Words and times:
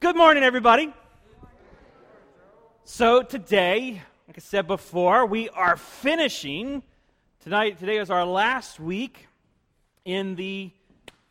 Good 0.00 0.16
morning, 0.16 0.44
everybody. 0.44 0.94
So, 2.84 3.24
today, 3.24 4.00
like 4.28 4.38
I 4.38 4.40
said 4.40 4.68
before, 4.68 5.26
we 5.26 5.48
are 5.48 5.76
finishing. 5.76 6.84
Tonight, 7.40 7.80
today 7.80 7.96
is 7.96 8.08
our 8.08 8.24
last 8.24 8.78
week 8.78 9.26
in 10.04 10.36
the 10.36 10.70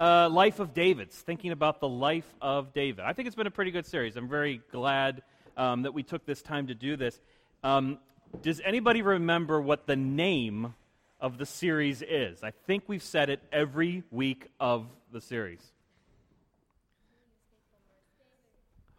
uh, 0.02 0.28
life 0.28 0.60
of 0.60 0.74
David's, 0.74 1.16
thinking 1.16 1.54
about 1.54 1.80
the 1.80 1.88
life 1.88 2.28
of 2.42 2.74
David. 2.74 3.06
I 3.06 3.14
think 3.14 3.28
it's 3.28 3.38
been 3.38 3.48
a 3.48 3.52
pretty 3.52 3.72
good 3.72 3.86
series. 3.86 4.18
I'm 4.18 4.28
very 4.28 4.60
glad 4.70 5.22
um, 5.56 5.84
that 5.84 5.94
we 5.94 6.04
took 6.04 6.26
this 6.26 6.42
time 6.42 6.68
to 6.68 6.76
do 6.76 6.98
this. 6.98 7.22
Um, 7.64 8.00
does 8.42 8.60
anybody 8.66 9.02
remember 9.02 9.62
what 9.62 9.88
the 9.88 9.96
name 9.96 10.74
of 11.22 11.38
the 11.38 11.46
series 11.46 12.02
is? 12.02 12.44
I 12.44 12.52
think 12.52 12.84
we've 12.88 13.02
said 13.02 13.30
it 13.30 13.40
every 13.50 14.04
week 14.12 14.48
of 14.60 14.88
the 15.14 15.22
series. 15.22 15.62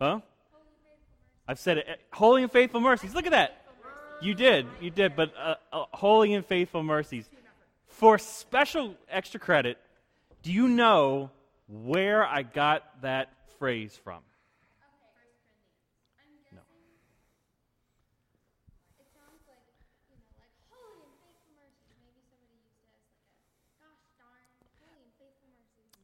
Huh? 0.01 0.21
I've 1.47 1.59
said 1.59 1.79
it. 1.79 1.87
Holy 2.13 2.43
and 2.43 2.53
faithful 2.53 2.81
mercies. 2.81 3.15
Look 3.15 3.27
at 3.27 3.33
that. 3.33 3.65
You 4.21 4.35
did. 4.35 4.67
You 4.81 4.91
did. 4.91 5.17
But 5.17 5.33
uh, 5.37 5.55
uh, 5.73 5.85
holy 5.93 6.35
and 6.35 6.45
faithful 6.45 6.83
mercies. 6.83 7.29
For 7.87 8.19
special 8.19 8.95
extra 9.11 9.41
credit, 9.41 9.79
do 10.43 10.53
you 10.53 10.69
know 10.69 11.31
where 11.67 12.25
I 12.25 12.43
got 12.43 13.03
that 13.03 13.33
phrase 13.59 13.99
from? 14.05 14.21
No. 16.53 16.61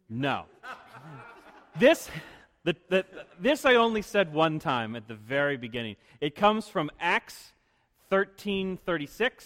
No. 0.08 0.44
This 1.76 2.08
the, 2.64 2.76
the, 2.88 3.04
this 3.38 3.66
I 3.66 3.74
only 3.74 4.00
said 4.00 4.32
one 4.32 4.58
time 4.58 4.96
at 4.96 5.06
the 5.06 5.14
very 5.14 5.56
beginning. 5.58 5.96
It 6.20 6.34
comes 6.34 6.66
from 6.66 6.90
Acts 6.98 7.52
13:36, 8.10 9.44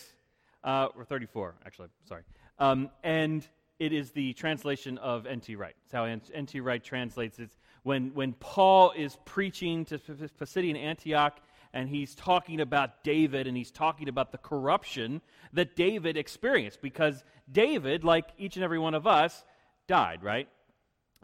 uh, 0.63 0.89
or 0.97 1.05
34, 1.05 1.55
actually. 1.67 1.89
Sorry, 2.09 2.23
um, 2.59 2.91
and 3.03 3.47
it 3.81 3.93
is 3.93 4.13
the 4.13 4.33
translation 4.35 4.99
of 4.99 5.27
N.T. 5.27 5.57
Wright. 5.57 5.75
It's 5.85 5.93
how 5.93 6.05
N.T. 6.05 6.61
Wright 6.61 6.83
translates 6.83 7.39
it. 7.39 7.51
When 7.83 8.15
when 8.15 8.35
Paul 8.35 8.93
is 8.97 9.17
preaching 9.25 9.85
to 9.87 9.99
Pisidian 9.99 10.77
Antioch, 10.77 11.41
and 11.73 11.89
he's 11.89 12.15
talking 12.15 12.61
about 12.61 13.03
David, 13.03 13.47
and 13.47 13.57
he's 13.57 13.71
talking 13.71 14.09
about 14.09 14.31
the 14.31 14.39
corruption 14.39 15.23
that 15.53 15.75
David 15.75 16.17
experienced, 16.17 16.81
because 16.81 17.25
David, 17.51 18.05
like 18.05 18.29
each 18.39 18.57
and 18.57 18.65
every 18.65 18.79
one 18.79 18.95
of 18.95 19.07
us, 19.07 19.45
died, 19.89 20.23
right? 20.23 20.49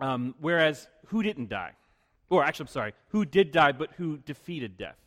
Um, 0.00 0.34
whereas 0.40 0.88
who 1.06 1.22
didn't 1.22 1.50
die? 1.50 1.72
Or 2.30 2.44
actually, 2.44 2.64
I'm 2.64 2.68
sorry, 2.68 2.92
who 3.08 3.24
did 3.24 3.52
die, 3.52 3.72
but 3.72 3.92
who 3.96 4.18
defeated 4.18 4.76
death? 4.76 4.98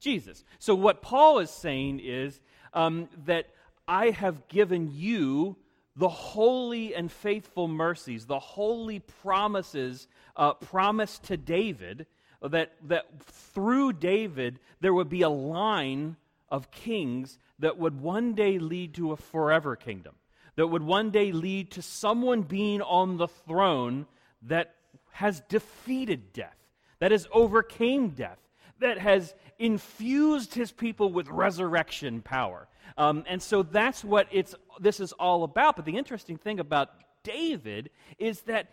Jesus. 0.00 0.44
So 0.58 0.74
what 0.74 1.02
Paul 1.02 1.38
is 1.38 1.50
saying 1.50 2.00
is 2.00 2.40
um, 2.74 3.08
that 3.24 3.46
I 3.86 4.10
have 4.10 4.48
given 4.48 4.90
you 4.92 5.56
the 5.94 6.08
holy 6.08 6.94
and 6.94 7.10
faithful 7.10 7.68
mercies, 7.68 8.26
the 8.26 8.38
holy 8.38 9.00
promises 9.00 10.08
uh, 10.36 10.54
promised 10.54 11.24
to 11.24 11.36
David, 11.36 12.06
that, 12.42 12.72
that 12.88 13.06
through 13.22 13.92
David 13.92 14.58
there 14.80 14.94
would 14.94 15.08
be 15.08 15.22
a 15.22 15.28
line 15.28 16.16
of 16.48 16.70
kings 16.70 17.38
that 17.58 17.78
would 17.78 18.00
one 18.00 18.34
day 18.34 18.58
lead 18.58 18.94
to 18.94 19.12
a 19.12 19.16
forever 19.16 19.76
kingdom, 19.76 20.14
that 20.56 20.66
would 20.66 20.82
one 20.82 21.10
day 21.10 21.32
lead 21.32 21.70
to 21.72 21.82
someone 21.82 22.42
being 22.42 22.82
on 22.82 23.16
the 23.16 23.28
throne 23.28 24.06
that 24.42 24.74
has 25.12 25.40
defeated 25.48 26.32
death, 26.32 26.56
that 26.98 27.12
has 27.12 27.26
overcame 27.32 28.10
death, 28.10 28.38
that 28.80 28.98
has 28.98 29.34
infused 29.58 30.54
his 30.54 30.72
people 30.72 31.12
with 31.12 31.28
resurrection 31.28 32.20
power. 32.20 32.66
Um, 32.98 33.24
and 33.28 33.40
so 33.40 33.62
that's 33.62 34.04
what 34.04 34.26
it's, 34.30 34.54
this 34.80 35.00
is 35.00 35.12
all 35.12 35.44
about. 35.44 35.76
But 35.76 35.84
the 35.84 35.96
interesting 35.96 36.36
thing 36.36 36.58
about 36.58 36.90
David 37.22 37.90
is 38.18 38.40
that 38.42 38.70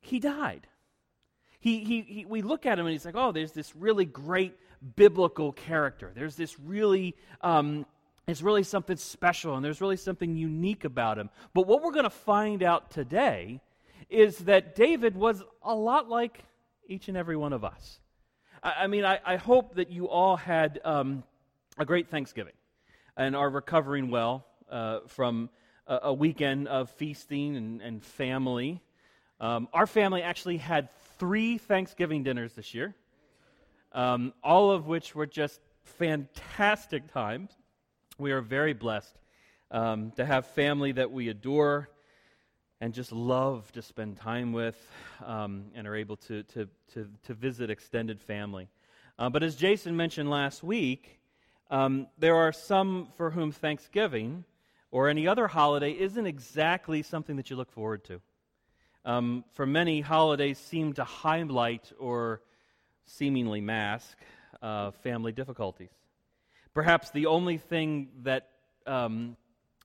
he 0.00 0.18
died. 0.18 0.66
He, 1.60 1.84
he, 1.84 2.00
he, 2.00 2.24
we 2.24 2.42
look 2.42 2.66
at 2.66 2.78
him 2.78 2.86
and 2.86 2.92
he's 2.92 3.04
like, 3.04 3.14
oh, 3.16 3.30
there's 3.30 3.52
this 3.52 3.76
really 3.76 4.04
great 4.04 4.56
biblical 4.96 5.52
character. 5.52 6.10
There's 6.14 6.34
this 6.34 6.58
really, 6.58 7.14
um, 7.40 7.86
it's 8.26 8.42
really 8.42 8.64
something 8.64 8.96
special 8.96 9.54
and 9.54 9.64
there's 9.64 9.80
really 9.80 9.96
something 9.96 10.34
unique 10.36 10.84
about 10.84 11.18
him. 11.18 11.30
But 11.54 11.66
what 11.66 11.82
we're 11.82 11.92
going 11.92 12.04
to 12.04 12.10
find 12.10 12.62
out 12.62 12.90
today 12.90 13.60
is 14.08 14.38
that 14.38 14.74
David 14.74 15.16
was 15.16 15.42
a 15.62 15.74
lot 15.74 16.08
like 16.08 16.44
each 16.86 17.08
and 17.08 17.16
every 17.16 17.36
one 17.36 17.52
of 17.52 17.64
us. 17.64 18.00
I, 18.62 18.74
I 18.80 18.86
mean, 18.86 19.04
I, 19.04 19.20
I, 19.24 19.36
hope 19.36 19.74
that 19.76 19.90
you 19.90 20.08
all 20.08 20.36
had 20.36 20.80
um, 20.84 21.22
a 21.78 21.84
great 21.84 22.08
Thanksgiving 22.10 22.54
and 23.16 23.36
are 23.36 23.48
recovering 23.48 24.10
well 24.10 24.46
uh, 24.70 25.00
from 25.06 25.50
a, 25.86 26.00
a, 26.04 26.12
weekend 26.12 26.68
of 26.68 26.90
feasting 26.90 27.56
and, 27.56 27.82
and 27.82 28.04
family. 28.04 28.82
Um, 29.40 29.68
our 29.72 29.86
family 29.86 30.22
actually 30.22 30.58
had 30.58 30.88
three 31.18 31.58
Thanksgiving 31.58 32.22
dinners 32.22 32.54
this 32.54 32.74
year, 32.74 32.94
um, 33.92 34.32
all 34.42 34.70
of 34.70 34.86
which 34.86 35.14
were 35.14 35.26
just 35.26 35.60
fantastic 35.84 37.12
times. 37.12 37.50
We 38.18 38.32
are 38.32 38.40
very 38.40 38.72
blessed 38.72 39.16
um, 39.70 40.12
to 40.12 40.24
have 40.24 40.46
family 40.46 40.92
that 40.92 41.10
we 41.10 41.28
adore 41.28 41.88
and 42.82 42.92
just 42.92 43.12
love 43.12 43.70
to 43.70 43.80
spend 43.80 44.16
time 44.16 44.52
with 44.52 44.76
um, 45.24 45.66
and 45.76 45.86
are 45.86 45.94
able 45.94 46.16
to, 46.16 46.42
to, 46.42 46.68
to, 46.92 47.08
to 47.22 47.32
visit 47.32 47.70
extended 47.70 48.20
family. 48.20 48.66
Uh, 49.20 49.30
but 49.30 49.44
as 49.44 49.54
Jason 49.54 49.96
mentioned 49.96 50.28
last 50.28 50.64
week, 50.64 51.20
um, 51.70 52.08
there 52.18 52.34
are 52.34 52.52
some 52.52 53.06
for 53.16 53.30
whom 53.30 53.52
Thanksgiving 53.52 54.44
or 54.90 55.08
any 55.08 55.28
other 55.28 55.46
holiday 55.46 55.92
isn't 55.92 56.26
exactly 56.26 57.04
something 57.04 57.36
that 57.36 57.50
you 57.50 57.54
look 57.54 57.70
forward 57.70 58.02
to. 58.02 58.20
Um, 59.04 59.44
for 59.52 59.64
many, 59.64 60.00
holidays 60.00 60.58
seem 60.58 60.92
to 60.94 61.04
highlight 61.04 61.92
or 62.00 62.42
seemingly 63.06 63.60
mask 63.60 64.18
uh, 64.60 64.90
family 64.90 65.30
difficulties. 65.30 65.92
Perhaps 66.74 67.12
the 67.12 67.26
only 67.26 67.58
thing 67.58 68.08
that, 68.22 68.48
um, 68.88 69.36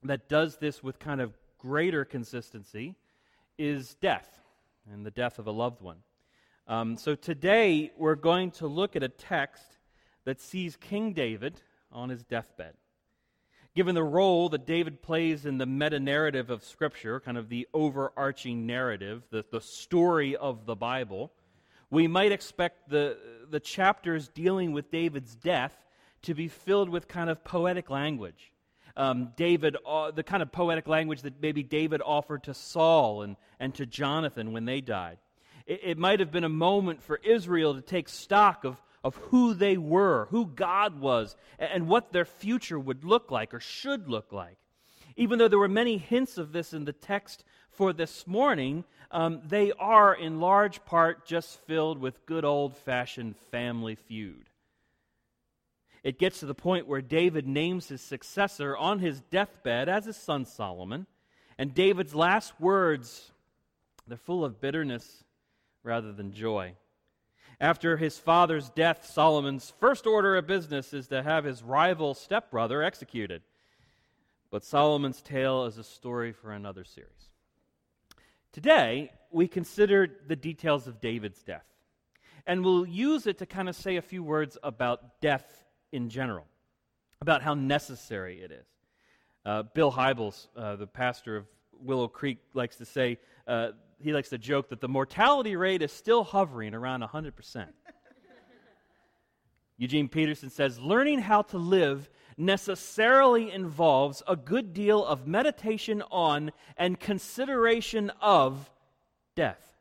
that 0.02 0.28
does 0.28 0.58
this 0.58 0.82
with 0.82 0.98
kind 0.98 1.22
of 1.22 1.38
greater 1.58 2.06
consistency 2.06 2.96
is 3.58 3.96
death 3.96 4.40
and 4.92 5.06
the 5.06 5.12
death 5.12 5.40
of 5.40 5.48
a 5.48 5.52
loved 5.52 5.82
one. 5.82 5.98
Um, 6.68 6.98
so 6.98 7.16
today 7.16 7.92
we're 7.98 8.16
going 8.16 8.52
to 8.52 8.68
look 8.68 8.96
at 8.96 9.04
a 9.04 9.10
text 9.10 9.64
that 10.26 10.42
sees 10.42 10.76
King 10.76 11.14
David 11.14 11.62
on 11.92 12.10
his 12.10 12.24
deathbed. 12.24 12.74
Given 13.76 13.96
the 13.96 14.04
role 14.04 14.50
that 14.50 14.66
David 14.66 15.02
plays 15.02 15.46
in 15.46 15.60
the 15.60 15.66
meta 15.66 16.00
narrative 16.00 16.50
of 16.50 16.64
Scripture, 16.64 17.20
kind 17.20 17.38
of 17.38 17.48
the 17.48 17.68
overarching 17.74 18.66
narrative, 18.66 19.24
the, 19.30 19.46
the 19.52 19.62
story 19.62 20.36
of 20.36 20.66
the 20.66 20.76
Bible, 20.76 21.32
we 21.90 22.08
might 22.08 22.32
expect 22.32 22.90
the, 22.90 23.18
the 23.50 23.60
chapters 23.60 24.28
dealing 24.30 24.74
with 24.74 24.92
David's 24.92 25.36
death 25.36 25.86
to 26.24 26.34
be 26.34 26.48
filled 26.48 26.90
with 26.90 27.08
kind 27.08 27.30
of 27.30 27.44
poetic 27.44 27.90
language 27.90 28.52
um, 28.98 29.32
David, 29.36 29.78
uh, 29.86 30.12
the 30.12 30.24
kind 30.24 30.42
of 30.42 30.52
poetic 30.52 30.88
language 30.88 31.22
that 31.22 31.42
maybe 31.42 31.64
David 31.64 32.02
offered 32.04 32.44
to 32.46 32.54
Saul 32.54 33.22
and, 33.22 33.38
and 33.60 33.74
to 33.76 33.86
Jonathan 33.86 34.52
when 34.52 34.66
they 34.66 34.82
died. 34.82 35.20
It, 35.66 35.82
it 35.84 35.98
might 35.98 36.20
have 36.20 36.32
been 36.32 36.44
a 36.44 36.50
moment 36.50 37.04
for 37.04 37.20
Israel 37.24 37.76
to 37.76 37.82
take 37.82 38.10
stock 38.10 38.66
of, 38.66 38.82
of 39.04 39.16
who 39.16 39.54
they 39.54 39.78
were, 39.78 40.28
who 40.32 40.48
God 40.48 41.00
was, 41.00 41.36
and, 41.60 41.70
and 41.72 41.88
what 41.88 42.12
their 42.12 42.26
future 42.26 42.80
would 42.80 43.04
look 43.06 43.30
like 43.30 43.54
or 43.54 43.60
should 43.60 44.10
look 44.10 44.34
like. 44.34 44.58
Even 45.16 45.40
though 45.40 45.48
there 45.48 45.60
were 45.60 45.68
many 45.68 45.98
hints 45.98 46.38
of 46.38 46.52
this 46.52 46.74
in 46.74 46.86
the 46.86 46.94
text 46.94 47.44
for 47.70 47.94
this 47.94 48.26
morning, 48.26 48.84
um, 49.12 49.42
they 49.48 49.72
are 49.74 50.14
in 50.14 50.40
large 50.40 50.84
part 50.86 51.26
just 51.26 51.60
filled 51.66 52.00
with 52.00 52.26
good 52.26 52.44
old 52.44 52.76
fashioned 52.76 53.38
family 53.52 53.96
feud 53.96 54.50
it 56.04 56.20
gets 56.20 56.40
to 56.40 56.46
the 56.46 56.56
point 56.56 56.88
where 56.88 57.02
David 57.02 57.48
names 57.48 57.88
his 57.88 58.02
successor 58.02 58.76
on 58.78 59.00
his 59.00 59.22
deathbed 59.22 59.90
as 59.90 60.06
his 60.06 60.18
son 60.18 60.46
Solomon. 60.46 61.08
And 61.58 61.74
David's 61.74 62.14
last 62.14 62.60
words, 62.60 63.32
they're 64.08 64.18
full 64.18 64.46
of 64.46 64.62
bitterness 64.62 65.24
rather 65.84 66.14
than 66.14 66.32
joy. 66.32 66.74
After 67.60 67.98
his 67.98 68.20
father's 68.20 68.70
death, 68.70 69.06
Solomon's 69.06 69.74
first 69.80 70.06
order 70.06 70.36
of 70.38 70.46
business 70.46 70.94
is 70.94 71.08
to 71.08 71.24
have 71.24 71.44
his 71.44 71.64
rival 71.64 72.14
stepbrother 72.14 72.84
executed. 72.84 73.42
But 74.52 74.64
Solomon's 74.64 75.22
tale 75.22 75.66
is 75.66 75.78
a 75.78 75.84
story 75.84 76.32
for 76.32 76.52
another 76.52 76.84
series. 76.84 77.12
Today, 78.52 79.12
we 79.32 79.48
consider 79.48 80.08
the 80.28 80.36
details 80.36 80.88
of 80.88 81.02
David's 81.02 81.42
death. 81.42 81.66
And 82.46 82.64
we'll 82.64 82.86
use 82.86 83.28
it 83.28 83.40
to 83.40 83.46
kind 83.46 83.68
of 83.68 83.76
say 83.76 83.98
a 83.98 84.02
few 84.02 84.24
words 84.24 84.58
about 84.64 85.20
death 85.20 85.66
in 85.92 86.10
general, 86.10 86.46
about 87.22 87.42
how 87.42 87.54
necessary 87.54 88.42
it 88.42 88.52
is. 88.52 88.66
Uh, 89.46 89.64
Bill 89.64 89.92
Hybels, 89.92 90.48
uh, 90.56 90.76
the 90.76 90.88
pastor 90.88 91.38
of 91.38 91.46
Willow 91.80 92.08
Creek, 92.08 92.40
likes 92.54 92.76
to 92.78 92.86
say 92.86 93.18
uh, 93.48 93.70
he 94.02 94.14
likes 94.14 94.30
to 94.30 94.38
joke 94.38 94.70
that 94.70 94.82
the 94.82 94.88
mortality 94.88 95.56
rate 95.56 95.82
is 95.82 95.92
still 95.92 96.24
hovering 96.24 96.74
around 96.74 97.02
100%. 97.02 97.68
Eugene 99.78 100.08
Peterson 100.08 100.50
says 100.50 100.80
learning 100.80 101.20
how 101.20 101.44
to 101.44 101.58
live 101.58 102.10
necessarily 102.38 103.52
involves 103.52 104.22
a 104.28 104.36
good 104.36 104.74
deal 104.74 105.04
of 105.04 105.28
meditation 105.28 106.04
on 106.12 106.52
and 106.78 107.00
consideration 107.00 108.12
of 108.22 108.72
death. 109.36 109.77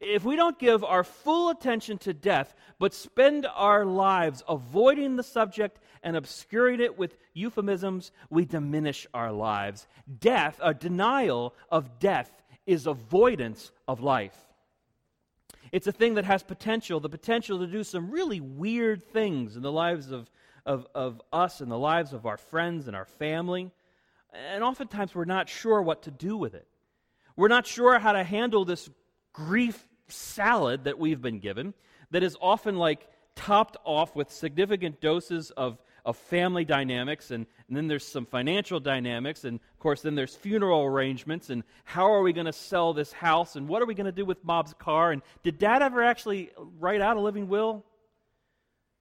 If 0.00 0.24
we 0.24 0.36
don't 0.36 0.58
give 0.58 0.84
our 0.84 1.04
full 1.04 1.50
attention 1.50 1.98
to 1.98 2.12
death, 2.12 2.54
but 2.78 2.92
spend 2.92 3.46
our 3.54 3.84
lives 3.84 4.42
avoiding 4.48 5.16
the 5.16 5.22
subject 5.22 5.78
and 6.02 6.16
obscuring 6.16 6.80
it 6.80 6.98
with 6.98 7.16
euphemisms, 7.34 8.12
we 8.28 8.44
diminish 8.44 9.06
our 9.14 9.32
lives. 9.32 9.86
Death, 10.18 10.60
a 10.62 10.74
denial 10.74 11.54
of 11.70 11.98
death, 11.98 12.30
is 12.66 12.86
avoidance 12.86 13.70
of 13.86 14.00
life. 14.00 14.36
It's 15.72 15.86
a 15.86 15.92
thing 15.92 16.14
that 16.14 16.24
has 16.24 16.42
potential, 16.42 17.00
the 17.00 17.08
potential 17.08 17.58
to 17.58 17.66
do 17.66 17.84
some 17.84 18.10
really 18.10 18.40
weird 18.40 19.02
things 19.02 19.56
in 19.56 19.62
the 19.62 19.72
lives 19.72 20.10
of, 20.10 20.30
of, 20.64 20.86
of 20.94 21.20
us 21.32 21.60
and 21.60 21.70
the 21.70 21.78
lives 21.78 22.12
of 22.12 22.26
our 22.26 22.36
friends 22.36 22.86
and 22.86 22.96
our 22.96 23.04
family. 23.04 23.70
And 24.32 24.62
oftentimes 24.62 25.14
we're 25.14 25.24
not 25.24 25.48
sure 25.48 25.80
what 25.82 26.02
to 26.02 26.10
do 26.10 26.36
with 26.36 26.54
it. 26.54 26.66
We're 27.36 27.48
not 27.48 27.66
sure 27.66 27.98
how 27.98 28.12
to 28.12 28.24
handle 28.24 28.64
this 28.64 28.88
grief 29.36 29.86
salad 30.08 30.84
that 30.84 30.98
we've 30.98 31.20
been 31.20 31.38
given 31.38 31.74
that 32.10 32.22
is 32.22 32.36
often 32.40 32.76
like 32.76 33.06
topped 33.34 33.76
off 33.84 34.16
with 34.16 34.32
significant 34.32 34.98
doses 35.02 35.50
of, 35.50 35.78
of 36.06 36.16
family 36.16 36.64
dynamics 36.64 37.30
and, 37.30 37.44
and 37.68 37.76
then 37.76 37.86
there's 37.86 38.06
some 38.06 38.24
financial 38.24 38.80
dynamics 38.80 39.44
and 39.44 39.60
of 39.74 39.78
course 39.78 40.00
then 40.00 40.14
there's 40.14 40.34
funeral 40.34 40.84
arrangements 40.84 41.50
and 41.50 41.64
how 41.84 42.10
are 42.10 42.22
we 42.22 42.32
going 42.32 42.46
to 42.46 42.52
sell 42.52 42.94
this 42.94 43.12
house 43.12 43.56
and 43.56 43.68
what 43.68 43.82
are 43.82 43.86
we 43.86 43.94
going 43.94 44.06
to 44.06 44.12
do 44.12 44.24
with 44.24 44.42
Bob's 44.42 44.72
car 44.78 45.12
and 45.12 45.20
did 45.42 45.58
dad 45.58 45.82
ever 45.82 46.02
actually 46.02 46.50
write 46.80 47.02
out 47.02 47.18
a 47.18 47.20
living 47.20 47.46
will? 47.46 47.84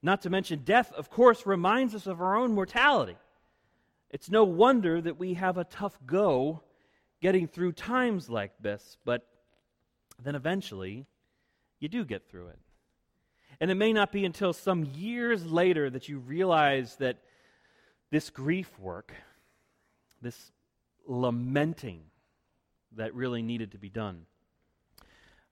Not 0.04 0.24
to 0.24 0.30
mention 0.30 0.64
death 0.66 0.92
of 0.92 1.10
course 1.10 1.46
reminds 1.46 1.96
us 1.96 2.08
of 2.08 2.20
our 2.20 2.36
own 2.36 2.54
mortality. 2.54 3.16
It's 4.12 4.30
no 4.30 4.44
wonder 4.44 5.00
that 5.00 5.18
we 5.18 5.36
have 5.36 5.58
a 5.58 5.64
tough 5.64 5.98
go 6.06 6.62
getting 7.22 7.48
through 7.48 7.72
times 7.72 8.30
like 8.30 8.52
this 8.60 8.98
but 9.06 9.26
then 10.24 10.36
eventually 10.36 11.06
you 11.80 11.88
do 11.88 12.06
get 12.06 12.28
through 12.30 12.48
it. 12.48 12.60
And 13.60 13.72
it 13.72 13.76
may 13.76 13.94
not 13.94 14.12
be 14.12 14.26
until 14.26 14.54
some 14.54 14.86
years 14.96 15.46
later 15.46 15.90
that 15.90 16.10
you 16.10 16.20
realize 16.20 16.96
that 16.98 17.18
this 18.12 18.30
grief 18.30 18.70
work, 18.80 19.14
this 20.22 20.52
lamenting 21.08 22.02
that 22.96 23.14
really 23.14 23.42
needed 23.42 23.72
to 23.72 23.78
be 23.78 23.90
done. 23.90 24.26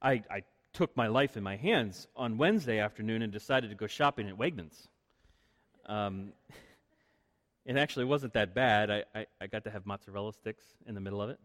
I, 0.02 0.24
I 0.30 0.44
took 0.74 0.96
my 0.98 1.08
life 1.08 1.38
in 1.38 1.44
my 1.44 1.56
hands 1.56 2.08
on 2.16 2.38
Wednesday 2.38 2.80
afternoon 2.80 3.22
and 3.22 3.32
decided 3.32 3.70
to 3.70 3.76
go 3.76 3.88
shopping 3.88 4.28
at 4.28 4.38
Wegmans. 4.38 4.88
Um, 5.86 6.34
it 7.66 7.78
actually 7.78 8.06
wasn't 8.06 8.34
that 8.34 8.54
bad. 8.54 8.90
I, 8.90 9.04
I, 9.16 9.26
I, 9.40 9.48
got 9.48 9.64
to 9.66 9.70
have 9.70 9.86
mozzarella 9.86 10.34
sticks 10.34 10.64
in 10.88 10.96
the 10.96 11.02
middle 11.02 11.22
of 11.22 11.30
it. 11.30 11.40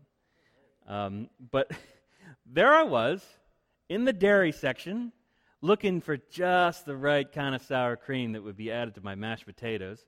Um, 0.87 1.29
but 1.51 1.71
there 2.51 2.75
I 2.75 2.83
was 2.83 3.25
in 3.89 4.05
the 4.05 4.13
dairy 4.13 4.53
section 4.53 5.13
looking 5.61 6.01
for 6.01 6.17
just 6.17 6.87
the 6.87 6.97
right 6.97 7.31
kind 7.31 7.55
of 7.55 7.63
sour 7.63 7.97
cream 7.97 8.33
that 8.33 8.43
would 8.43 8.57
be 8.57 8.71
added 8.71 8.95
to 8.95 9.01
my 9.01 9.15
mashed 9.15 9.47
potatoes 9.47 10.05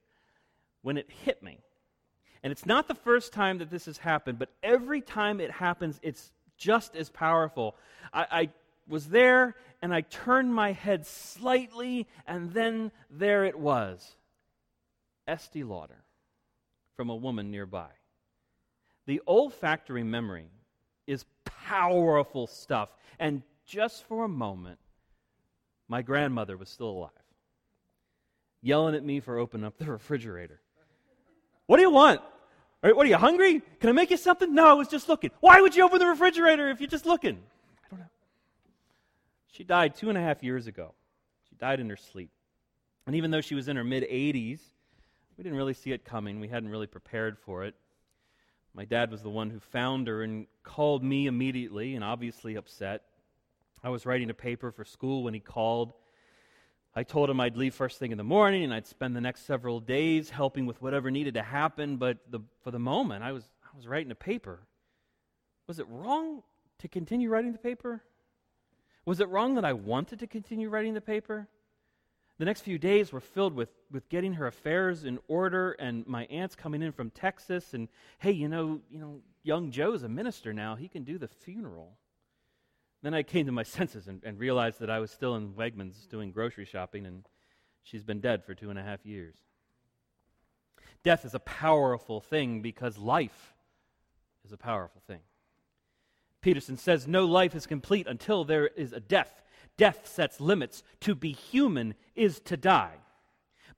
when 0.83 0.97
it 0.97 1.11
hit 1.25 1.43
me. 1.43 1.59
And 2.43 2.51
it's 2.51 2.65
not 2.65 2.89
the 2.89 2.95
first 2.95 3.33
time 3.33 3.59
that 3.59 3.71
this 3.71 3.87
has 3.87 3.99
happened, 3.99 4.39
but 4.39 4.51
every 4.63 5.01
time 5.01 5.41
it 5.41 5.51
happens, 5.51 5.99
it's 6.03 6.33
just 6.57 6.97
as 6.97 7.11
powerful. 7.11 7.77
I, 8.13 8.27
I 8.31 8.49
was 8.89 9.09
there 9.09 9.57
and 9.83 9.93
I 9.93 10.03
turned 10.03 10.55
my 10.55 10.73
head 10.73 11.07
slightly, 11.07 12.07
and 12.27 12.53
then 12.53 12.93
there 13.11 13.45
it 13.45 13.59
was 13.59 14.15
Estee 15.27 15.65
Lauder 15.65 16.05
from 16.97 17.11
a 17.11 17.17
woman 17.17 17.51
nearby. 17.51 17.89
The 19.07 19.23
olfactory 19.27 20.05
memory 20.05 20.51
is 21.07 21.25
powerful 21.71 22.47
stuff. 22.47 22.89
And 23.19 23.43
just 23.65 24.05
for 24.05 24.25
a 24.25 24.29
moment, 24.29 24.79
my 25.89 26.03
grandmother 26.03 26.57
was 26.57 26.69
still 26.69 26.91
alive, 26.91 27.11
yelling 28.61 28.95
at 28.95 29.05
me 29.05 29.21
for 29.21 29.39
opening 29.39 29.67
up 29.67 29.79
the 29.79 29.85
refrigerator. 29.91 30.61
What 31.67 31.77
do 31.77 31.83
you 31.83 31.91
want? 31.91 32.21
What 32.81 33.07
are 33.07 33.09
you 33.09 33.17
hungry? 33.17 33.63
Can 33.79 33.91
I 33.91 33.93
make 33.93 34.11
you 34.11 34.17
something? 34.17 34.55
No, 34.55 34.67
I 34.67 34.73
was 34.73 34.89
just 34.89 35.09
looking. 35.09 35.31
Why 35.41 35.61
would 35.61 35.77
you 35.77 35.85
open 35.85 35.99
the 35.99 36.07
refrigerator 36.07 36.71
if 36.71 36.81
you're 36.81 36.89
just 36.89 37.07
looking? 37.07 37.39
I 37.85 37.89
don't 37.91 38.01
know. 38.01 38.07
She 39.53 39.65
died 39.65 39.95
two 39.95 40.09
and 40.09 40.17
a 40.17 40.21
half 40.21 40.43
years 40.43 40.67
ago. 40.67 40.95
She 41.49 41.57
died 41.57 41.79
in 41.79 41.91
her 41.91 41.97
sleep. 41.97 42.31
And 43.07 43.15
even 43.15 43.31
though 43.31 43.43
she 43.43 43.55
was 43.55 43.69
in 43.69 43.77
her 43.77 43.85
mid 43.85 44.05
80s, 44.05 44.61
we 45.37 45.45
didn't 45.45 45.59
really 45.59 45.75
see 45.75 45.93
it 45.93 46.05
coming. 46.05 46.41
We 46.41 46.49
hadn't 46.49 46.71
really 46.71 46.87
prepared 46.87 47.39
for 47.39 47.65
it. 47.65 47.75
My 48.75 48.85
dad 48.85 49.11
was 49.11 49.23
the 49.23 49.31
one 49.31 49.51
who 49.51 49.59
found 49.59 50.07
her 50.07 50.23
and 50.23 50.47
called 50.63 51.03
me 51.03 51.27
immediately 51.27 51.95
and 51.95 52.05
obviously 52.05 52.55
upset. 52.55 53.03
I 53.83 53.89
was 53.89 54.07
writing 54.07 54.31
a 54.31 54.35
paper 54.35 54.71
for 54.71 54.85
school 54.85 55.23
when 55.23 55.35
he 55.35 55.41
called. 55.41 55.93
I 56.95 57.03
told 57.03 57.31
him 57.31 57.41
I'd 57.41 57.57
leave 57.57 57.75
first 57.75 57.99
thing 57.99 58.13
in 58.13 58.19
the 58.19 58.25
morning 58.25 58.65
and 58.65 58.73
I'd 58.73 58.87
spend 58.87 59.17
the 59.17 59.21
next 59.21 59.47
several 59.47 59.81
days 59.81 60.31
helping 60.31 60.67
with 60.67 60.81
whatever 60.83 61.11
needed 61.11 61.35
to 61.35 61.43
happen, 61.43 61.97
but 61.97 62.19
the, 62.31 62.41
for 62.63 62.71
the 62.71 62.79
moment 62.79 63.25
I 63.25 63.33
was, 63.33 63.45
I 63.65 63.77
was 63.77 63.87
writing 63.87 64.13
a 64.13 64.17
paper. 64.17 64.61
Was 65.67 65.79
it 65.79 65.87
wrong 65.89 66.43
to 66.79 66.89
continue 66.89 67.29
writing 67.29 67.53
the 67.53 67.59
paper? 67.59 68.03
Was 69.05 69.21
it 69.21 69.29
wrong 69.29 69.55
that 69.55 69.65
I 69.65 69.73
wanted 69.73 70.19
to 70.21 70.27
continue 70.27 70.69
writing 70.69 70.95
the 70.95 71.01
paper? 71.01 71.49
The 72.41 72.47
next 72.47 72.63
few 72.63 72.79
days 72.79 73.13
were 73.13 73.21
filled 73.21 73.53
with, 73.53 73.69
with 73.91 74.09
getting 74.09 74.33
her 74.33 74.47
affairs 74.47 75.05
in 75.05 75.19
order 75.29 75.73
and 75.73 76.07
my 76.07 76.25
aunt's 76.31 76.57
coming 76.57 76.81
in 76.81 76.91
from 76.91 77.11
Texas 77.11 77.75
and 77.75 77.87
hey, 78.19 78.31
you 78.31 78.49
know, 78.49 78.81
you 78.91 78.99
know, 78.99 79.21
young 79.43 79.71
Joe's 79.71 80.05
a 80.05 80.09
minister 80.09 80.55
now. 80.55 80.75
He 80.75 80.89
can 80.89 81.05
do 81.05 81.19
the 81.19 81.29
funeral. 81.29 81.99
Then 83.03 83.13
I 83.13 83.25
came 83.25 83.45
to 83.45 83.53
my 83.53 83.63
senses 83.77 84.09
and, 84.09 84.25
and 84.25 84.39
realized 84.39 84.81
that 84.81 84.89
I 84.89 85.01
was 85.01 85.11
still 85.11 85.37
in 85.37 85.53
Wegmans 85.53 86.09
doing 86.09 86.33
grocery 86.33 86.65
shopping 86.65 87.05
and 87.05 87.29
she's 87.83 88.05
been 88.05 88.21
dead 88.21 88.43
for 88.43 88.55
two 88.55 88.71
and 88.71 88.79
a 88.79 88.83
half 88.83 89.05
years. 89.05 89.37
Death 91.05 91.27
is 91.27 91.35
a 91.35 91.41
powerful 91.41 92.23
thing 92.23 92.63
because 92.63 92.97
life 92.97 93.53
is 94.47 94.53
a 94.53 94.57
powerful 94.57 95.03
thing. 95.07 95.21
Peterson 96.41 96.79
says 96.79 97.07
no 97.07 97.27
life 97.27 97.55
is 97.55 97.67
complete 97.67 98.07
until 98.07 98.45
there 98.45 98.67
is 98.67 98.95
a 98.95 99.01
death. 99.01 99.43
Death 99.81 100.07
sets 100.07 100.43
limits. 100.43 100.83
To 101.01 101.15
be 101.15 101.33
human 101.33 101.95
is 102.15 102.39
to 102.41 102.59
die. 102.59 102.97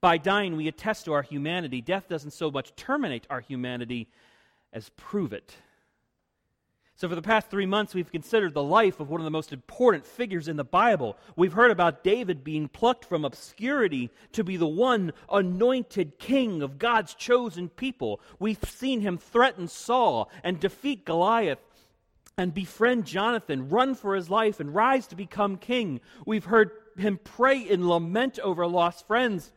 By 0.00 0.18
dying, 0.18 0.56
we 0.56 0.66
attest 0.66 1.04
to 1.04 1.12
our 1.12 1.22
humanity. 1.22 1.80
Death 1.80 2.08
doesn't 2.08 2.32
so 2.32 2.50
much 2.50 2.74
terminate 2.74 3.24
our 3.30 3.38
humanity 3.38 4.08
as 4.72 4.88
prove 4.96 5.32
it. 5.32 5.54
So, 6.96 7.08
for 7.08 7.14
the 7.14 7.22
past 7.22 7.50
three 7.50 7.66
months, 7.66 7.94
we've 7.94 8.10
considered 8.10 8.52
the 8.52 8.64
life 8.64 8.98
of 8.98 9.10
one 9.10 9.20
of 9.20 9.24
the 9.24 9.30
most 9.30 9.52
important 9.52 10.04
figures 10.04 10.48
in 10.48 10.56
the 10.56 10.64
Bible. 10.64 11.16
We've 11.36 11.52
heard 11.52 11.70
about 11.70 12.02
David 12.02 12.42
being 12.42 12.66
plucked 12.66 13.04
from 13.04 13.24
obscurity 13.24 14.10
to 14.32 14.42
be 14.42 14.56
the 14.56 14.66
one 14.66 15.12
anointed 15.30 16.18
king 16.18 16.62
of 16.62 16.80
God's 16.80 17.14
chosen 17.14 17.68
people. 17.68 18.20
We've 18.40 18.58
seen 18.66 19.02
him 19.02 19.18
threaten 19.18 19.68
Saul 19.68 20.32
and 20.42 20.58
defeat 20.58 21.04
Goliath 21.04 21.60
and 22.38 22.54
befriend 22.54 23.04
Jonathan, 23.04 23.68
run 23.68 23.94
for 23.94 24.14
his 24.14 24.30
life, 24.30 24.60
and 24.60 24.74
rise 24.74 25.06
to 25.08 25.16
become 25.16 25.56
king. 25.56 26.00
We've 26.26 26.44
heard 26.44 26.70
him 26.96 27.18
pray 27.22 27.60
in 27.60 27.88
lament 27.88 28.38
over 28.38 28.66
lost 28.66 29.06
friends, 29.06 29.52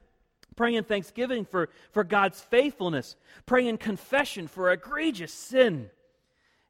pray 0.56 0.76
in 0.76 0.84
thanksgiving 0.84 1.46
for, 1.46 1.70
for 1.92 2.04
God's 2.04 2.42
faithfulness, 2.42 3.16
pray 3.46 3.68
in 3.68 3.78
confession 3.78 4.48
for 4.48 4.72
egregious 4.72 5.34
sin, 5.34 5.90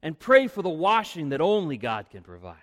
and 0.01 0.17
pray 0.17 0.47
for 0.47 0.61
the 0.61 0.69
washing 0.69 1.29
that 1.29 1.41
only 1.41 1.77
God 1.77 2.09
can 2.09 2.21
provide. 2.21 2.57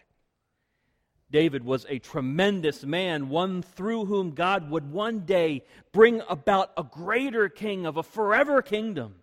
David 1.30 1.64
was 1.64 1.86
a 1.88 1.98
tremendous 1.98 2.84
man, 2.84 3.30
one 3.30 3.62
through 3.62 4.04
whom 4.04 4.32
God 4.32 4.70
would 4.70 4.92
one 4.92 5.20
day 5.20 5.64
bring 5.90 6.20
about 6.28 6.72
a 6.76 6.84
greater 6.84 7.48
king 7.48 7.86
of 7.86 7.96
a 7.96 8.02
forever 8.02 8.60
kingdom. 8.60 9.14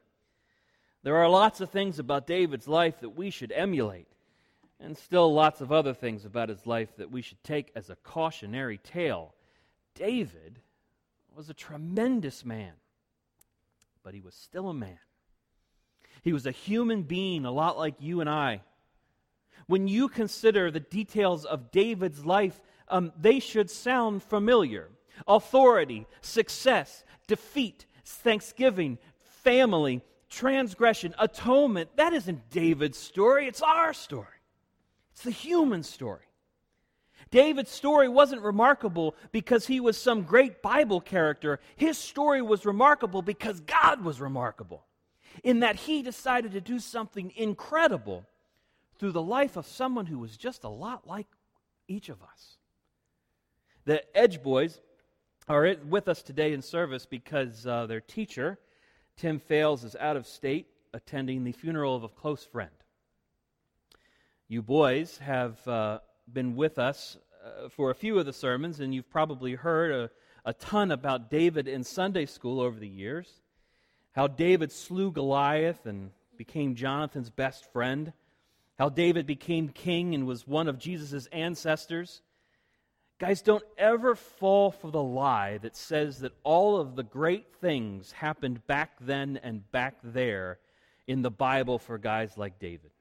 There 1.04 1.18
are 1.18 1.30
lots 1.30 1.62
of 1.62 1.70
things 1.70 2.00
about 2.00 2.28
David's 2.28 2.68
life 2.68 3.00
that 3.00 3.12
we 3.12 3.30
should 3.30 3.52
emulate, 3.52 4.08
and 4.80 4.98
still 4.98 5.34
lots 5.34 5.62
of 5.62 5.72
other 5.72 5.94
things 5.94 6.26
about 6.26 6.50
his 6.50 6.66
life 6.66 6.96
that 6.98 7.12
we 7.12 7.22
should 7.22 7.44
take 7.44 7.72
as 7.76 7.90
a 7.90 7.96
cautionary 7.98 8.78
tale. 8.78 9.34
David 9.96 10.60
was 11.36 11.50
a 11.50 11.54
tremendous 11.54 12.44
man, 12.44 12.74
but 14.04 14.14
he 14.14 14.20
was 14.20 14.36
still 14.36 14.70
a 14.70 14.74
man. 14.74 15.00
He 16.22 16.34
was 16.34 16.46
a 16.46 16.52
human 16.52 17.04
being, 17.04 17.46
a 17.46 17.52
lot 17.52 17.78
like 17.78 17.96
you 18.00 18.20
and 18.20 18.30
I. 18.30 18.62
When 19.68 19.88
you 19.88 20.10
consider 20.10 20.70
the 20.70 20.80
details 20.80 21.46
of 21.46 21.72
David's 21.72 22.26
life, 22.26 22.60
um, 22.90 23.14
they 23.20 23.40
should 23.40 23.70
sound 23.70 24.24
familiar 24.24 24.90
authority, 25.28 26.08
success, 26.22 27.04
defeat, 27.28 27.86
thanksgiving, 28.06 28.98
family, 29.20 30.02
transgression, 30.30 31.14
atonement. 31.20 31.90
That 31.96 32.14
isn't 32.14 32.50
David's 32.50 32.98
story, 32.98 33.48
it's 33.48 33.62
our 33.62 33.94
story. 33.94 34.28
It's 35.12 35.24
the 35.24 35.32
human 35.32 35.84
story. 35.84 36.26
David's 37.32 37.70
story 37.70 38.08
wasn't 38.08 38.42
remarkable 38.42 39.16
because 39.32 39.68
he 39.68 39.80
was 39.80 39.98
some 39.98 40.24
great 40.24 40.62
Bible 40.62 41.00
character. 41.02 41.60
His 41.76 41.98
story 41.98 42.42
was 42.42 42.66
remarkable 42.66 43.22
because 43.22 43.60
God 43.60 44.04
was 44.04 44.20
remarkable, 44.20 44.86
in 45.44 45.60
that 45.60 45.76
he 45.76 46.02
decided 46.02 46.54
to 46.54 46.62
do 46.62 46.80
something 46.80 47.32
incredible 47.36 48.26
through 48.98 49.12
the 49.12 49.22
life 49.22 49.58
of 49.58 49.68
someone 49.68 50.06
who 50.06 50.20
was 50.20 50.38
just 50.38 50.64
a 50.64 50.70
lot 50.70 51.08
like 51.08 51.28
each 51.88 52.10
of 52.10 52.22
us. 52.24 52.58
The 53.86 54.04
Edge 54.18 54.42
Boys 54.42 54.80
are 55.48 55.76
with 55.88 56.08
us 56.08 56.22
today 56.22 56.54
in 56.54 56.62
service 56.62 57.06
because 57.06 57.66
uh, 57.66 57.86
their 57.88 58.02
teacher, 58.02 58.60
Tim 59.20 59.40
Fales, 59.40 59.84
is 59.84 59.98
out 59.98 60.16
of 60.16 60.26
state 60.26 60.68
attending 60.94 61.44
the 61.44 61.52
funeral 61.52 61.94
of 61.94 62.06
a 62.06 62.08
close 62.08 62.46
friend. 62.46 62.72
You 64.48 64.62
boys 64.62 65.18
have 65.18 65.68
uh, 65.68 66.00
been 66.32 66.56
with 66.56 66.80
us 66.80 67.18
uh, 67.44 67.68
for 67.68 67.92
a 67.92 67.96
few 67.96 68.18
of 68.18 68.26
the 68.26 68.32
sermons, 68.32 68.80
and 68.80 68.96
you've 68.96 69.10
probably 69.10 69.56
heard 69.56 69.92
a, 69.92 70.10
a 70.50 70.54
ton 70.54 70.90
about 70.90 71.30
David 71.30 71.68
in 71.68 71.84
Sunday 71.84 72.26
school 72.26 72.62
over 72.62 72.80
the 72.80 72.88
years. 72.88 73.42
How 74.14 74.28
David 74.28 74.72
slew 74.72 75.12
Goliath 75.12 75.86
and 75.86 76.12
became 76.38 76.76
Jonathan's 76.76 77.30
best 77.30 77.70
friend. 77.74 78.14
How 78.78 78.88
David 78.88 79.28
became 79.28 79.68
king 79.68 80.16
and 80.16 80.28
was 80.28 80.48
one 80.48 80.70
of 80.70 80.80
Jesus' 80.80 81.28
ancestors. 81.34 82.22
Guys, 83.20 83.42
don't 83.42 83.66
ever 83.78 84.16
fall 84.16 84.72
for 84.72 84.92
the 84.92 85.04
lie 85.04 85.58
that 85.58 85.76
says 85.76 86.20
that 86.20 86.32
all 86.44 86.78
of 86.80 86.96
the 86.96 87.04
great 87.04 87.54
things 87.60 88.14
happened 88.14 88.66
back 88.66 88.92
then 89.02 89.38
and 89.44 89.70
back 89.74 89.98
there 90.02 90.58
in 91.06 91.22
the 91.22 91.30
Bible 91.30 91.78
for 91.78 91.98
guys 91.98 92.38
like 92.38 92.60
David. 92.60 92.92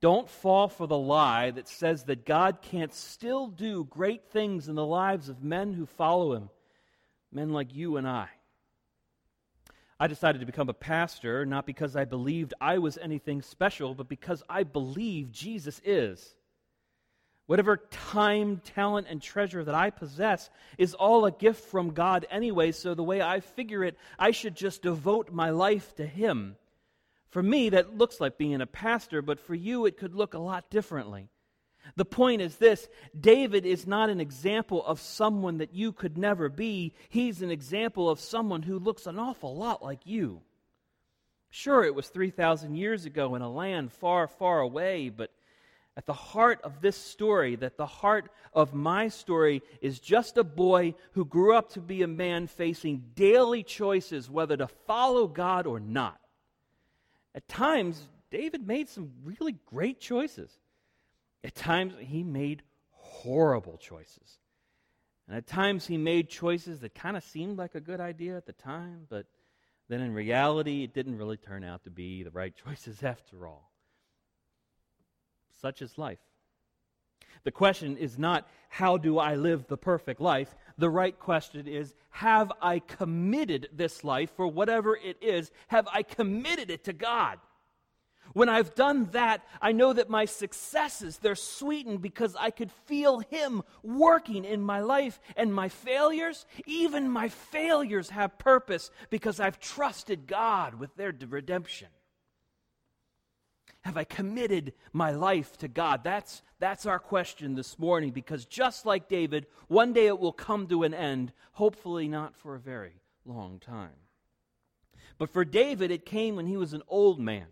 Don't 0.00 0.28
fall 0.28 0.66
for 0.66 0.88
the 0.88 0.98
lie 0.98 1.52
that 1.52 1.68
says 1.68 2.02
that 2.04 2.26
God 2.26 2.58
can't 2.62 2.92
still 2.92 3.46
do 3.46 3.84
great 3.84 4.28
things 4.32 4.68
in 4.68 4.74
the 4.74 4.84
lives 4.84 5.28
of 5.28 5.44
men 5.44 5.72
who 5.72 5.86
follow 5.86 6.32
Him, 6.32 6.50
men 7.30 7.52
like 7.52 7.72
you 7.72 7.98
and 7.98 8.08
I. 8.08 8.26
I 10.00 10.08
decided 10.08 10.40
to 10.40 10.46
become 10.46 10.68
a 10.68 10.74
pastor 10.74 11.46
not 11.46 11.64
because 11.64 11.94
I 11.94 12.06
believed 12.06 12.54
I 12.60 12.78
was 12.78 12.98
anything 12.98 13.40
special, 13.40 13.94
but 13.94 14.08
because 14.08 14.42
I 14.48 14.64
believe 14.64 15.30
Jesus 15.30 15.80
is. 15.84 16.34
Whatever 17.52 17.76
time, 17.90 18.62
talent, 18.64 19.08
and 19.10 19.20
treasure 19.20 19.62
that 19.62 19.74
I 19.74 19.90
possess 19.90 20.48
is 20.78 20.94
all 20.94 21.26
a 21.26 21.30
gift 21.30 21.66
from 21.66 21.90
God 21.90 22.24
anyway, 22.30 22.72
so 22.72 22.94
the 22.94 23.02
way 23.02 23.20
I 23.20 23.40
figure 23.40 23.84
it, 23.84 23.98
I 24.18 24.30
should 24.30 24.56
just 24.56 24.80
devote 24.80 25.30
my 25.30 25.50
life 25.50 25.94
to 25.96 26.06
Him. 26.06 26.56
For 27.28 27.42
me, 27.42 27.68
that 27.68 27.98
looks 27.98 28.22
like 28.22 28.38
being 28.38 28.62
a 28.62 28.66
pastor, 28.66 29.20
but 29.20 29.38
for 29.38 29.54
you, 29.54 29.84
it 29.84 29.98
could 29.98 30.14
look 30.14 30.32
a 30.32 30.38
lot 30.38 30.70
differently. 30.70 31.28
The 31.94 32.06
point 32.06 32.40
is 32.40 32.56
this 32.56 32.88
David 33.20 33.66
is 33.66 33.86
not 33.86 34.08
an 34.08 34.18
example 34.18 34.82
of 34.86 34.98
someone 34.98 35.58
that 35.58 35.74
you 35.74 35.92
could 35.92 36.16
never 36.16 36.48
be. 36.48 36.94
He's 37.10 37.42
an 37.42 37.50
example 37.50 38.08
of 38.08 38.18
someone 38.18 38.62
who 38.62 38.78
looks 38.78 39.06
an 39.06 39.18
awful 39.18 39.54
lot 39.54 39.82
like 39.82 40.06
you. 40.06 40.40
Sure, 41.50 41.84
it 41.84 41.94
was 41.94 42.08
3,000 42.08 42.76
years 42.76 43.04
ago 43.04 43.34
in 43.34 43.42
a 43.42 43.52
land 43.52 43.92
far, 43.92 44.26
far 44.26 44.60
away, 44.60 45.10
but 45.10 45.30
at 45.96 46.06
the 46.06 46.12
heart 46.12 46.60
of 46.62 46.80
this 46.80 46.96
story, 46.96 47.56
that 47.56 47.76
the 47.76 47.86
heart 47.86 48.30
of 48.54 48.72
my 48.72 49.08
story 49.08 49.62
is 49.80 50.00
just 50.00 50.38
a 50.38 50.44
boy 50.44 50.94
who 51.12 51.24
grew 51.24 51.54
up 51.54 51.70
to 51.70 51.80
be 51.80 52.02
a 52.02 52.08
man 52.08 52.46
facing 52.46 53.04
daily 53.14 53.62
choices 53.62 54.30
whether 54.30 54.56
to 54.56 54.68
follow 54.86 55.26
God 55.26 55.66
or 55.66 55.80
not. 55.80 56.18
At 57.34 57.46
times, 57.48 58.08
David 58.30 58.66
made 58.66 58.88
some 58.88 59.10
really 59.24 59.56
great 59.66 60.00
choices. 60.00 60.50
At 61.44 61.54
times, 61.54 61.94
he 61.98 62.22
made 62.22 62.62
horrible 62.90 63.76
choices. 63.76 64.38
And 65.28 65.36
at 65.36 65.46
times, 65.46 65.86
he 65.86 65.98
made 65.98 66.28
choices 66.28 66.80
that 66.80 66.94
kind 66.94 67.16
of 67.16 67.24
seemed 67.24 67.58
like 67.58 67.74
a 67.74 67.80
good 67.80 68.00
idea 68.00 68.36
at 68.36 68.46
the 68.46 68.52
time, 68.52 69.06
but 69.10 69.26
then 69.88 70.00
in 70.00 70.14
reality, 70.14 70.84
it 70.84 70.94
didn't 70.94 71.18
really 71.18 71.36
turn 71.36 71.64
out 71.64 71.84
to 71.84 71.90
be 71.90 72.22
the 72.22 72.30
right 72.30 72.54
choices 72.64 73.02
after 73.02 73.46
all. 73.46 73.71
Such 75.62 75.80
is 75.80 75.96
life. 75.96 76.18
The 77.44 77.52
question 77.52 77.96
is 77.96 78.18
not, 78.18 78.48
how 78.68 78.98
do 78.98 79.18
I 79.18 79.36
live 79.36 79.66
the 79.66 79.76
perfect 79.76 80.20
life? 80.20 80.54
The 80.78 80.90
right 80.90 81.18
question 81.18 81.66
is, 81.66 81.94
have 82.10 82.52
I 82.60 82.80
committed 82.80 83.68
this 83.72 84.04
life 84.04 84.30
for 84.36 84.46
whatever 84.46 84.96
it 84.96 85.16
is? 85.22 85.50
Have 85.68 85.88
I 85.92 86.02
committed 86.02 86.70
it 86.70 86.84
to 86.84 86.92
God? 86.92 87.38
When 88.34 88.48
I've 88.48 88.74
done 88.74 89.08
that, 89.12 89.42
I 89.60 89.72
know 89.72 89.92
that 89.92 90.08
my 90.08 90.24
successes, 90.24 91.18
they're 91.18 91.34
sweetened 91.34 92.00
because 92.00 92.36
I 92.38 92.50
could 92.50 92.70
feel 92.86 93.18
Him 93.18 93.62
working 93.82 94.44
in 94.44 94.62
my 94.62 94.80
life. 94.80 95.20
And 95.36 95.54
my 95.54 95.68
failures, 95.68 96.46
even 96.66 97.10
my 97.10 97.28
failures 97.28 98.10
have 98.10 98.38
purpose 98.38 98.90
because 99.10 99.40
I've 99.40 99.60
trusted 99.60 100.26
God 100.26 100.76
with 100.76 100.94
their 100.96 101.12
redemption. 101.28 101.88
Have 103.82 103.96
I 103.96 104.04
committed 104.04 104.74
my 104.92 105.10
life 105.10 105.58
to 105.58 105.68
God? 105.68 106.04
That's, 106.04 106.42
that's 106.60 106.86
our 106.86 107.00
question 107.00 107.54
this 107.54 107.78
morning 107.78 108.10
because 108.10 108.44
just 108.44 108.86
like 108.86 109.08
David, 109.08 109.46
one 109.66 109.92
day 109.92 110.06
it 110.06 110.20
will 110.20 110.32
come 110.32 110.68
to 110.68 110.84
an 110.84 110.94
end, 110.94 111.32
hopefully 111.52 112.06
not 112.06 112.36
for 112.36 112.54
a 112.54 112.60
very 112.60 113.00
long 113.24 113.58
time. 113.58 113.90
But 115.18 115.30
for 115.30 115.44
David, 115.44 115.90
it 115.90 116.06
came 116.06 116.36
when 116.36 116.46
he 116.46 116.56
was 116.56 116.72
an 116.72 116.82
old 116.88 117.18
man, 117.18 117.46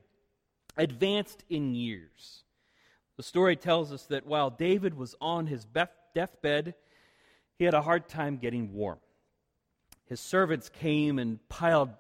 advanced 0.77 1.45
in 1.49 1.75
years. 1.75 2.45
The 3.17 3.23
story 3.25 3.57
tells 3.57 3.93
us 3.93 4.07
that 4.07 4.27
while 4.27 4.51
David 4.51 4.95
was 4.95 5.17
on 5.21 5.47
his 5.47 5.67
deathbed, 6.15 6.75
he 7.59 7.65
had 7.65 7.75
a 7.75 7.83
hard 7.83 8.09
time 8.09 8.39
getting 8.39 8.73
warm. 8.73 8.99
His 10.07 10.21
servants 10.21 10.69
came 10.69 11.19
and 11.19 11.47
piled 11.49 11.91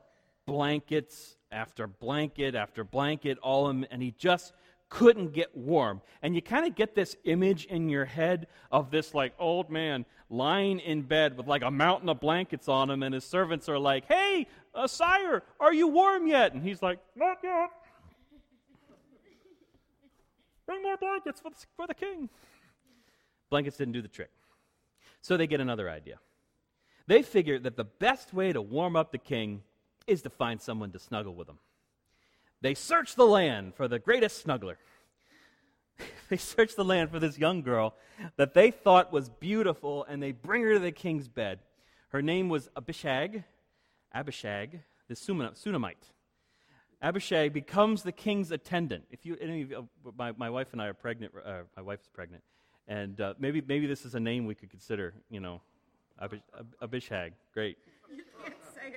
blankets 0.51 1.37
after 1.53 1.87
blanket 1.87 2.57
after 2.57 2.83
blanket, 2.83 3.39
all 3.39 3.71
him, 3.71 3.87
and 3.89 4.03
he 4.03 4.11
just 4.19 4.53
couldn't 4.89 5.33
get 5.33 5.57
warm. 5.57 6.03
And 6.23 6.35
you 6.35 6.43
kind 6.43 6.67
of 6.67 6.75
get 6.75 6.97
this 6.97 7.15
image 7.23 7.67
in 7.67 7.89
your 7.89 8.05
head 8.05 8.49
of 8.73 8.91
this 8.91 9.15
like 9.15 9.33
old 9.39 9.71
man 9.71 10.05
lying 10.29 10.81
in 10.81 11.03
bed 11.03 11.37
with 11.37 11.47
like 11.47 11.63
a 11.63 11.71
mountain 11.71 12.09
of 12.09 12.19
blankets 12.19 12.69
on 12.69 12.91
him, 12.91 13.05
and 13.05 13.15
his 13.15 13.23
servants 13.23 13.69
are 13.69 13.79
like, 13.79 14.07
"Hey, 14.07 14.49
uh, 14.75 14.89
sire, 14.89 15.45
are 15.61 15.73
you 15.73 15.87
warm 15.87 16.27
yet?" 16.27 16.53
And 16.53 16.65
he's 16.65 16.83
like, 16.83 16.99
"Not 17.15 17.39
yet." 17.45 17.71
Bring 20.67 20.83
more 20.83 20.97
blankets 20.97 21.41
for 21.41 21.51
the, 21.51 21.57
for 21.77 21.87
the 21.87 21.95
king. 21.95 22.29
Blankets 23.51 23.77
didn't 23.77 23.93
do 23.93 24.03
the 24.03 24.09
trick. 24.09 24.31
So 25.21 25.37
they 25.37 25.47
get 25.47 25.61
another 25.61 25.89
idea. 25.89 26.19
They 27.07 27.23
figure 27.23 27.61
that 27.61 27.77
the 27.77 27.85
best 27.85 28.35
way 28.35 28.53
to 28.53 28.61
warm 28.61 28.97
up 28.97 29.13
the 29.13 29.19
king 29.19 29.63
is 30.11 30.23
to 30.23 30.31
find 30.31 30.61
someone 30.61 30.91
to 30.93 30.99
snuggle 30.99 31.35
with 31.35 31.47
them. 31.47 31.59
They 32.61 32.75
search 32.75 33.15
the 33.15 33.27
land 33.27 33.75
for 33.75 33.89
the 33.89 33.99
greatest 33.99 34.45
snuggler. 34.47 34.77
they 36.29 36.37
search 36.37 36.75
the 36.77 36.85
land 36.85 37.11
for 37.11 37.19
this 37.19 37.39
young 37.39 37.63
girl 37.63 37.95
that 38.37 38.55
they 38.55 38.71
thought 38.71 39.13
was 39.13 39.31
beautiful, 39.31 40.05
and 40.05 40.23
they 40.23 40.33
bring 40.33 40.63
her 40.63 40.75
to 40.75 40.79
the 40.79 40.93
king's 40.93 41.29
bed. 41.29 41.61
Her 42.09 42.21
name 42.21 42.49
was 42.49 42.69
Abishag, 42.77 43.45
Abishag, 44.13 44.81
the 45.09 45.15
Shunammite. 45.15 46.07
Abishag 47.03 47.53
becomes 47.53 48.03
the 48.03 48.13
king's 48.13 48.51
attendant. 48.51 49.05
If 49.11 49.25
you, 49.25 49.37
any 49.41 49.63
of 49.63 49.71
you, 49.71 49.89
uh, 50.07 50.11
my, 50.19 50.33
my 50.33 50.51
wife 50.51 50.69
and 50.73 50.83
I 50.83 50.89
are 50.89 50.95
pregnant. 50.95 51.33
Uh, 51.43 51.63
my 51.83 51.95
is 51.95 52.09
pregnant, 52.13 52.43
and 52.89 53.19
uh, 53.21 53.35
maybe 53.39 53.63
maybe 53.67 53.87
this 53.87 54.05
is 54.05 54.15
a 54.15 54.21
name 54.21 54.45
we 54.45 54.55
could 54.55 54.71
consider. 54.71 55.15
You 55.31 55.41
know, 55.41 55.63
Abish, 56.21 56.43
Abishag. 56.83 57.33
Great. 57.55 57.79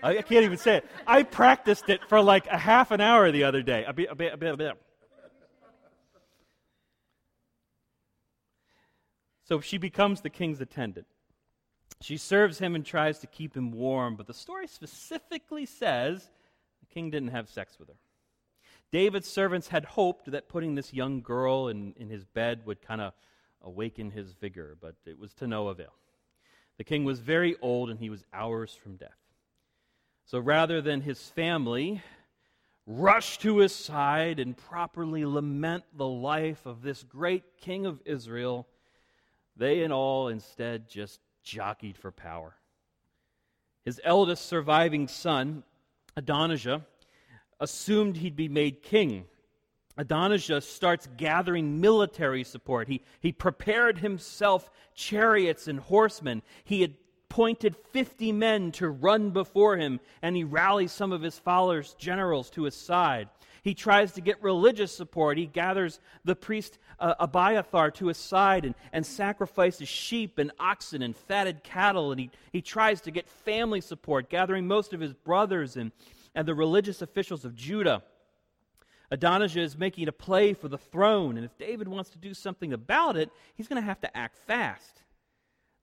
I, 0.01 0.17
I 0.17 0.21
can't 0.21 0.43
even 0.43 0.57
say 0.57 0.77
it. 0.77 0.85
I 1.07 1.23
practiced 1.23 1.89
it 1.89 2.01
for 2.07 2.21
like 2.21 2.47
a 2.47 2.57
half 2.57 2.91
an 2.91 3.01
hour 3.01 3.31
the 3.31 3.43
other 3.43 3.61
day. 3.61 3.83
A 3.85 3.93
bit, 3.93 4.09
a 4.11 4.15
bit, 4.15 4.33
a 4.33 4.37
bit, 4.37 4.53
a 4.53 4.57
bit. 4.57 4.73
So 9.45 9.59
she 9.59 9.77
becomes 9.77 10.21
the 10.21 10.29
king's 10.29 10.61
attendant. 10.61 11.07
She 12.01 12.17
serves 12.17 12.59
him 12.59 12.75
and 12.75 12.85
tries 12.85 13.19
to 13.19 13.27
keep 13.27 13.55
him 13.55 13.71
warm, 13.71 14.15
but 14.15 14.27
the 14.27 14.33
story 14.33 14.67
specifically 14.67 15.65
says 15.65 16.29
the 16.79 16.93
king 16.93 17.09
didn't 17.09 17.29
have 17.29 17.49
sex 17.49 17.77
with 17.79 17.89
her. 17.89 17.95
David's 18.91 19.27
servants 19.27 19.69
had 19.69 19.85
hoped 19.85 20.31
that 20.31 20.49
putting 20.49 20.75
this 20.75 20.93
young 20.93 21.21
girl 21.21 21.67
in, 21.67 21.93
in 21.97 22.09
his 22.09 22.25
bed 22.25 22.61
would 22.65 22.81
kind 22.81 23.01
of 23.01 23.13
awaken 23.61 24.11
his 24.11 24.33
vigor, 24.33 24.77
but 24.79 24.95
it 25.05 25.17
was 25.17 25.33
to 25.35 25.47
no 25.47 25.69
avail. 25.69 25.93
The 26.77 26.83
king 26.83 27.03
was 27.03 27.19
very 27.19 27.55
old 27.61 27.89
and 27.89 27.99
he 27.99 28.09
was 28.09 28.23
hours 28.33 28.73
from 28.73 28.97
death. 28.97 29.22
So 30.25 30.39
rather 30.39 30.81
than 30.81 31.01
his 31.01 31.21
family 31.29 32.01
rush 32.85 33.37
to 33.39 33.57
his 33.57 33.73
side 33.73 34.39
and 34.39 34.57
properly 34.57 35.25
lament 35.25 35.83
the 35.95 36.07
life 36.07 36.65
of 36.65 36.81
this 36.81 37.03
great 37.03 37.57
king 37.57 37.85
of 37.85 38.01
Israel, 38.05 38.67
they 39.55 39.83
and 39.83 39.93
all 39.93 40.27
instead 40.27 40.89
just 40.89 41.19
jockeyed 41.43 41.97
for 41.97 42.11
power. 42.11 42.55
His 43.85 43.99
eldest 44.03 44.45
surviving 44.45 45.07
son, 45.07 45.63
Adonijah, 46.15 46.85
assumed 47.59 48.17
he'd 48.17 48.35
be 48.35 48.49
made 48.49 48.81
king. 48.81 49.25
Adonijah 49.97 50.61
starts 50.61 51.07
gathering 51.17 51.79
military 51.79 52.43
support. 52.43 52.87
He, 52.87 53.03
he 53.19 53.31
prepared 53.31 53.99
himself 53.99 54.71
chariots 54.95 55.67
and 55.67 55.79
horsemen. 55.79 56.41
He 56.63 56.81
had 56.81 56.95
appointed 57.33 57.75
50 57.91 58.31
men 58.31 58.71
to 58.71 58.87
run 58.87 59.31
before 59.31 59.75
him, 59.75 59.99
and 60.21 60.35
he 60.35 60.43
rallies 60.43 60.91
some 60.91 61.11
of 61.11 61.23
his 61.23 61.39
followers, 61.39 61.95
generals, 61.97 62.51
to 62.51 62.61
his 62.61 62.75
side. 62.75 63.27
He 63.63 63.73
tries 63.73 64.11
to 64.11 64.21
get 64.21 64.43
religious 64.43 64.95
support. 64.95 65.39
He 65.39 65.47
gathers 65.47 65.99
the 66.23 66.35
priest 66.35 66.77
uh, 66.99 67.15
Abiathar 67.19 67.89
to 67.89 68.09
his 68.09 68.17
side 68.17 68.65
and, 68.65 68.75
and 68.91 69.03
sacrifices 69.03 69.89
sheep 69.89 70.37
and 70.37 70.51
oxen 70.59 71.01
and 71.01 71.17
fatted 71.17 71.63
cattle. 71.63 72.11
And 72.11 72.19
he, 72.19 72.29
he 72.51 72.61
tries 72.61 73.01
to 73.01 73.09
get 73.09 73.27
family 73.27 73.81
support, 73.81 74.29
gathering 74.29 74.67
most 74.67 74.93
of 74.93 74.99
his 74.99 75.13
brothers 75.13 75.75
and, 75.75 75.91
and 76.35 76.47
the 76.47 76.53
religious 76.53 77.01
officials 77.01 77.45
of 77.45 77.55
Judah. 77.55 78.03
Adonijah 79.09 79.61
is 79.61 79.75
making 79.75 80.07
a 80.07 80.11
play 80.11 80.53
for 80.53 80.67
the 80.67 80.77
throne, 80.77 81.37
and 81.37 81.45
if 81.45 81.57
David 81.57 81.87
wants 81.87 82.11
to 82.11 82.19
do 82.19 82.35
something 82.35 82.73
about 82.73 83.17
it, 83.17 83.31
he's 83.55 83.67
going 83.67 83.81
to 83.81 83.85
have 83.85 84.01
to 84.01 84.15
act 84.15 84.37
fast. 84.45 85.02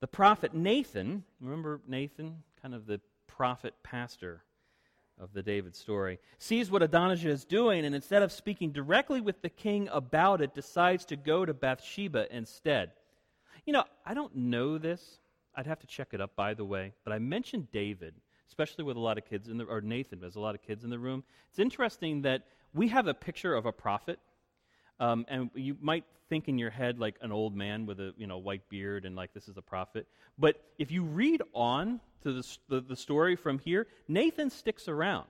The 0.00 0.06
prophet 0.06 0.54
Nathan, 0.54 1.24
remember 1.40 1.80
Nathan, 1.86 2.42
kind 2.62 2.74
of 2.74 2.86
the 2.86 3.00
prophet 3.26 3.74
pastor 3.82 4.42
of 5.20 5.34
the 5.34 5.42
David 5.42 5.76
story, 5.76 6.18
sees 6.38 6.70
what 6.70 6.82
Adonijah 6.82 7.28
is 7.28 7.44
doing, 7.44 7.84
and 7.84 7.94
instead 7.94 8.22
of 8.22 8.32
speaking 8.32 8.72
directly 8.72 9.20
with 9.20 9.42
the 9.42 9.50
king 9.50 9.88
about 9.92 10.40
it, 10.40 10.54
decides 10.54 11.04
to 11.06 11.16
go 11.16 11.44
to 11.44 11.52
Bathsheba 11.52 12.34
instead. 12.34 12.92
You 13.66 13.74
know, 13.74 13.84
I 14.06 14.14
don't 14.14 14.34
know 14.34 14.78
this. 14.78 15.18
I'd 15.54 15.66
have 15.66 15.80
to 15.80 15.86
check 15.86 16.08
it 16.12 16.20
up, 16.20 16.34
by 16.34 16.54
the 16.54 16.64
way, 16.64 16.94
but 17.04 17.12
I 17.12 17.18
mentioned 17.18 17.70
David, 17.70 18.14
especially 18.48 18.84
with 18.84 18.96
a 18.96 19.00
lot 19.00 19.18
of 19.18 19.26
kids 19.26 19.48
in 19.48 19.58
the, 19.58 19.64
or 19.64 19.82
Nathan, 19.82 20.20
there's 20.20 20.36
a 20.36 20.40
lot 20.40 20.54
of 20.54 20.62
kids 20.62 20.82
in 20.82 20.90
the 20.90 20.98
room. 20.98 21.24
It's 21.50 21.58
interesting 21.58 22.22
that 22.22 22.46
we 22.72 22.88
have 22.88 23.06
a 23.06 23.14
picture 23.14 23.54
of 23.54 23.66
a 23.66 23.72
prophet, 23.72 24.18
um, 25.00 25.24
and 25.28 25.50
you 25.54 25.76
might 25.80 26.04
think 26.28 26.48
in 26.48 26.58
your 26.58 26.70
head 26.70 27.00
like 27.00 27.16
an 27.22 27.32
old 27.32 27.56
man 27.56 27.86
with 27.86 27.98
a 27.98 28.14
you 28.16 28.26
know 28.26 28.38
white 28.38 28.68
beard 28.68 29.04
and 29.04 29.16
like 29.16 29.34
this 29.34 29.48
is 29.48 29.56
a 29.56 29.62
prophet. 29.62 30.06
But 30.38 30.62
if 30.78 30.92
you 30.92 31.02
read 31.02 31.42
on 31.52 32.00
to 32.22 32.32
the, 32.32 32.58
the, 32.68 32.80
the 32.80 32.96
story 32.96 33.34
from 33.34 33.58
here, 33.58 33.86
Nathan 34.06 34.50
sticks 34.50 34.86
around. 34.86 35.26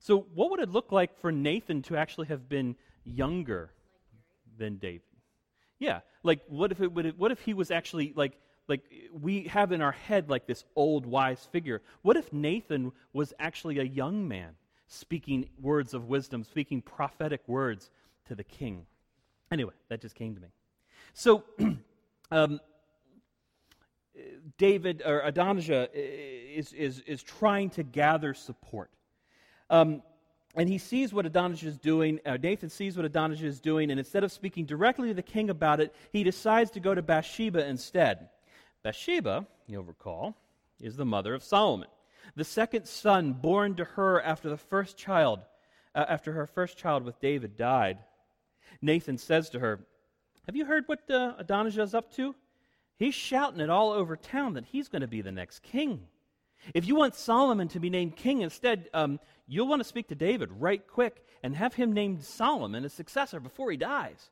So 0.00 0.26
what 0.34 0.50
would 0.50 0.60
it 0.60 0.68
look 0.68 0.92
like 0.92 1.18
for 1.20 1.32
Nathan 1.32 1.80
to 1.82 1.96
actually 1.96 2.26
have 2.26 2.48
been 2.48 2.76
younger 3.04 3.70
than 4.58 4.76
David? 4.76 5.02
Yeah, 5.78 6.00
like 6.22 6.40
what 6.48 6.72
if 6.72 6.80
it 6.80 6.92
would? 6.92 7.18
What 7.18 7.30
if 7.30 7.40
he 7.40 7.54
was 7.54 7.70
actually 7.70 8.12
like 8.14 8.36
like 8.68 8.82
we 9.18 9.44
have 9.44 9.72
in 9.72 9.80
our 9.80 9.92
head 9.92 10.28
like 10.28 10.46
this 10.46 10.64
old 10.76 11.06
wise 11.06 11.48
figure? 11.50 11.80
What 12.02 12.16
if 12.16 12.32
Nathan 12.32 12.92
was 13.12 13.32
actually 13.38 13.78
a 13.78 13.84
young 13.84 14.28
man? 14.28 14.56
speaking 14.86 15.48
words 15.60 15.94
of 15.94 16.08
wisdom, 16.08 16.44
speaking 16.44 16.82
prophetic 16.82 17.42
words 17.46 17.90
to 18.26 18.34
the 18.34 18.44
king. 18.44 18.86
Anyway, 19.50 19.72
that 19.88 20.00
just 20.00 20.14
came 20.14 20.34
to 20.34 20.40
me. 20.40 20.48
So, 21.12 21.44
um, 22.30 22.60
David 24.58 25.02
or 25.04 25.20
Adonijah 25.20 25.88
is, 25.92 26.72
is, 26.72 27.00
is 27.00 27.22
trying 27.22 27.70
to 27.70 27.82
gather 27.82 28.34
support. 28.34 28.90
Um, 29.70 30.02
and 30.56 30.68
he 30.68 30.78
sees 30.78 31.12
what 31.12 31.26
Adonijah 31.26 31.66
is 31.66 31.78
doing. 31.78 32.20
Uh, 32.24 32.36
Nathan 32.40 32.70
sees 32.70 32.96
what 32.96 33.04
Adonijah 33.04 33.46
is 33.46 33.60
doing, 33.60 33.90
and 33.90 33.98
instead 33.98 34.22
of 34.22 34.30
speaking 34.30 34.66
directly 34.66 35.08
to 35.08 35.14
the 35.14 35.22
king 35.22 35.50
about 35.50 35.80
it, 35.80 35.94
he 36.12 36.22
decides 36.22 36.70
to 36.72 36.80
go 36.80 36.94
to 36.94 37.02
Bathsheba 37.02 37.66
instead. 37.66 38.28
Bathsheba, 38.84 39.46
you'll 39.66 39.82
recall, 39.82 40.36
is 40.80 40.96
the 40.96 41.04
mother 41.04 41.34
of 41.34 41.42
Solomon 41.42 41.88
the 42.36 42.44
second 42.44 42.86
son 42.86 43.32
born 43.32 43.74
to 43.76 43.84
her 43.84 44.20
after 44.22 44.48
the 44.48 44.56
first 44.56 44.96
child, 44.96 45.40
uh, 45.94 46.04
after 46.08 46.32
her 46.32 46.46
first 46.46 46.76
child 46.76 47.04
with 47.04 47.20
David 47.20 47.56
died. 47.56 47.98
Nathan 48.82 49.18
says 49.18 49.50
to 49.50 49.58
her, 49.60 49.80
Have 50.46 50.56
you 50.56 50.64
heard 50.64 50.84
what 50.86 51.10
uh, 51.10 51.34
Adonijah's 51.38 51.94
up 51.94 52.12
to? 52.14 52.34
He's 52.96 53.14
shouting 53.14 53.60
it 53.60 53.70
all 53.70 53.92
over 53.92 54.16
town 54.16 54.54
that 54.54 54.66
he's 54.66 54.88
going 54.88 55.02
to 55.02 55.08
be 55.08 55.20
the 55.20 55.32
next 55.32 55.62
king. 55.62 56.06
If 56.72 56.86
you 56.86 56.94
want 56.94 57.14
Solomon 57.14 57.68
to 57.68 57.80
be 57.80 57.90
named 57.90 58.16
king 58.16 58.40
instead, 58.40 58.88
um, 58.94 59.20
you'll 59.46 59.66
want 59.66 59.80
to 59.80 59.88
speak 59.88 60.08
to 60.08 60.14
David 60.14 60.50
right 60.52 60.86
quick 60.86 61.24
and 61.42 61.54
have 61.56 61.74
him 61.74 61.92
named 61.92 62.22
Solomon 62.22 62.84
as 62.84 62.92
successor 62.92 63.40
before 63.40 63.70
he 63.70 63.76
dies. 63.76 64.30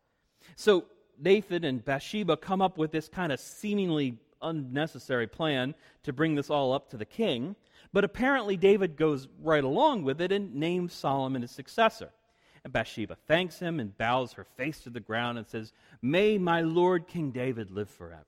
So 0.57 0.87
Nathan 1.19 1.65
and 1.65 1.85
Bathsheba 1.85 2.37
come 2.37 2.63
up 2.63 2.79
with 2.79 2.91
this 2.91 3.09
kind 3.09 3.33
of 3.33 3.41
seemingly 3.41 4.19
unnecessary 4.41 5.27
plan 5.27 5.75
to 6.05 6.13
bring 6.13 6.35
this 6.35 6.51
all 6.51 6.73
up 6.73 6.91
to 6.91 6.97
the 6.97 7.05
king. 7.05 7.55
But 7.93 8.05
apparently, 8.05 8.57
David 8.57 8.97
goes 8.97 9.29
right 9.41 9.63
along 9.63 10.05
with 10.05 10.21
it 10.21 10.33
and 10.33 10.55
names 10.55 10.93
Solomon 10.93 11.43
his 11.43 11.51
successor. 11.51 12.11
And 12.65 12.73
Bathsheba 12.73 13.17
thanks 13.27 13.59
him 13.59 13.81
and 13.81 13.97
bows 13.97 14.35
her 14.35 14.45
face 14.45 14.81
to 14.81 14.91
the 14.91 15.01
ground 15.01 15.39
and 15.39 15.47
says, 15.47 15.73
May 16.01 16.39
my 16.39 16.61
Lord 16.61 17.09
King 17.09 17.31
David 17.31 17.71
live 17.71 17.91
forever. 17.91 18.27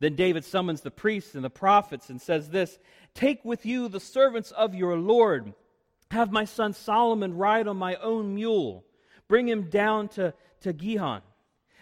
Then 0.00 0.16
David 0.16 0.44
summons 0.44 0.80
the 0.80 0.90
priests 0.90 1.34
and 1.34 1.44
the 1.44 1.50
prophets 1.50 2.10
and 2.10 2.20
says 2.20 2.50
this 2.50 2.78
Take 3.14 3.44
with 3.44 3.64
you 3.64 3.88
the 3.88 4.00
servants 4.00 4.50
of 4.50 4.74
your 4.74 4.96
Lord. 4.96 5.54
Have 6.10 6.32
my 6.32 6.44
son 6.44 6.72
Solomon 6.72 7.36
ride 7.36 7.68
on 7.68 7.76
my 7.76 7.94
own 7.96 8.34
mule. 8.34 8.84
Bring 9.28 9.48
him 9.48 9.70
down 9.70 10.08
to, 10.08 10.34
to 10.60 10.72
Gihon. 10.72 11.22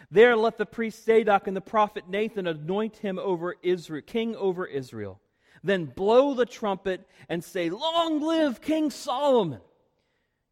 There 0.09 0.35
let 0.35 0.57
the 0.57 0.65
priest 0.65 1.03
Zadok 1.05 1.47
and 1.47 1.57
the 1.57 1.61
prophet 1.61 2.07
Nathan 2.07 2.47
anoint 2.47 2.97
him 2.97 3.17
over 3.17 3.55
Israel, 3.63 4.03
king 4.05 4.35
over 4.35 4.65
Israel. 4.65 5.19
Then 5.63 5.85
blow 5.85 6.33
the 6.33 6.45
trumpet 6.45 7.07
and 7.27 7.43
say, 7.43 7.69
Long 7.69 8.21
live 8.21 8.61
King 8.61 8.91
Solomon! 8.91 9.61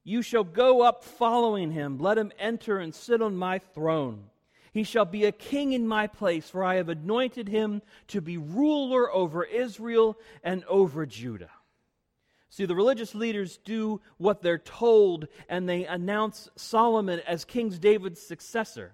You 0.04 0.22
shall 0.22 0.44
go 0.44 0.82
up 0.82 1.04
following 1.04 1.72
him. 1.72 1.98
Let 1.98 2.18
him 2.18 2.32
enter 2.40 2.80
and 2.80 2.94
sit 2.94 3.22
on 3.22 3.36
my 3.36 3.60
throne. 3.60 4.26
He 4.74 4.84
shall 4.84 5.06
be 5.06 5.26
a 5.26 5.32
king 5.32 5.74
in 5.74 5.88
my 5.88 6.08
place, 6.08 6.50
for 6.50 6.64
I 6.64 6.76
have 6.76 6.90
anointed 6.90 7.50
him 7.50 7.82
to 8.08 8.22
be 8.22 8.38
ruler 8.38 9.12
over 9.12 9.44
Israel 9.44 10.18
and 10.44 10.64
over 10.66 11.06
Judah. 11.06 11.52
See, 12.50 12.66
the 12.66 12.76
religious 12.76 13.14
leaders 13.14 13.58
do 13.58 14.02
what 14.18 14.42
they're 14.42 14.58
told, 14.58 15.28
and 15.48 15.68
they 15.68 15.86
announce 15.86 16.50
Solomon 16.56 17.22
as 17.28 17.46
King 17.46 17.70
David's 17.70 18.22
successor. 18.22 18.94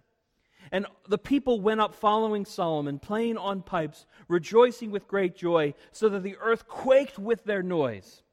And 0.72 0.86
the 1.08 1.18
people 1.18 1.62
went 1.62 1.80
up 1.80 1.96
following 1.96 2.46
Solomon, 2.46 3.00
playing 3.00 3.38
on 3.38 3.62
pipes, 3.62 4.06
rejoicing 4.28 4.92
with 4.92 5.08
great 5.08 5.36
joy, 5.36 5.74
so 5.92 6.10
that 6.10 6.24
the 6.24 6.38
earth 6.38 6.68
quaked 6.68 7.18
with 7.18 7.46
their 7.46 7.64
noise. 7.64 8.24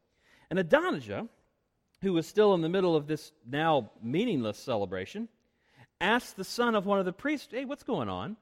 And 0.51 0.59
Adonijah, 0.59 1.29
who 2.05 2.13
was 2.13 2.27
still 2.27 2.55
in 2.55 2.61
the 2.61 2.69
middle 2.69 2.95
of 2.95 3.07
this 3.07 3.33
now 3.51 3.91
meaningless 4.03 4.59
celebration, 4.59 5.29
asked 6.01 6.37
the 6.37 6.45
son 6.45 6.75
of 6.75 6.87
one 6.87 6.99
of 6.99 7.05
the 7.05 7.13
priests, 7.13 7.49
Hey, 7.51 7.65
what's 7.65 7.83
going 7.83 8.09
on? 8.09 8.37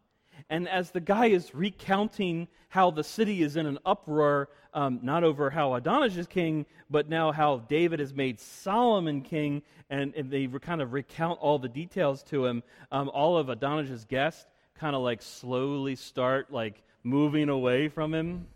And 0.50 0.68
as 0.68 0.90
the 0.90 1.00
guy 1.00 1.26
is 1.26 1.54
recounting 1.54 2.48
how 2.68 2.90
the 2.90 3.04
city 3.04 3.42
is 3.42 3.56
in 3.56 3.66
an 3.66 3.78
uproar, 3.84 4.48
um, 4.74 5.00
not 5.02 5.24
over 5.24 5.50
how 5.50 5.74
Adonijah 5.74 6.20
is 6.20 6.26
king, 6.26 6.66
but 6.90 7.08
now 7.08 7.32
how 7.32 7.58
David 7.68 8.00
has 8.00 8.14
made 8.14 8.40
Solomon 8.40 9.22
king, 9.22 9.62
and, 9.90 10.14
and 10.14 10.30
they 10.30 10.46
kind 10.46 10.80
of 10.80 10.92
recount 10.92 11.38
all 11.40 11.58
the 11.58 11.68
details 11.68 12.22
to 12.24 12.46
him, 12.46 12.62
um, 12.90 13.10
all 13.10 13.36
of 13.36 13.48
Adonijah's 13.48 14.04
guests 14.04 14.46
kind 14.74 14.96
of 14.96 15.02
like 15.02 15.22
slowly 15.22 15.94
start 15.94 16.52
like 16.52 16.82
moving 17.04 17.48
away 17.48 17.88
from 17.88 18.12
him. 18.12 18.46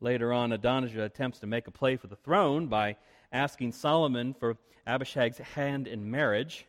Later 0.00 0.32
on, 0.32 0.52
Adonijah 0.52 1.04
attempts 1.04 1.40
to 1.40 1.46
make 1.46 1.66
a 1.66 1.70
play 1.70 1.96
for 1.96 2.06
the 2.06 2.16
throne 2.16 2.68
by 2.68 2.96
asking 3.32 3.72
Solomon 3.72 4.34
for 4.34 4.56
Abishag's 4.86 5.38
hand 5.38 5.86
in 5.86 6.10
marriage. 6.10 6.66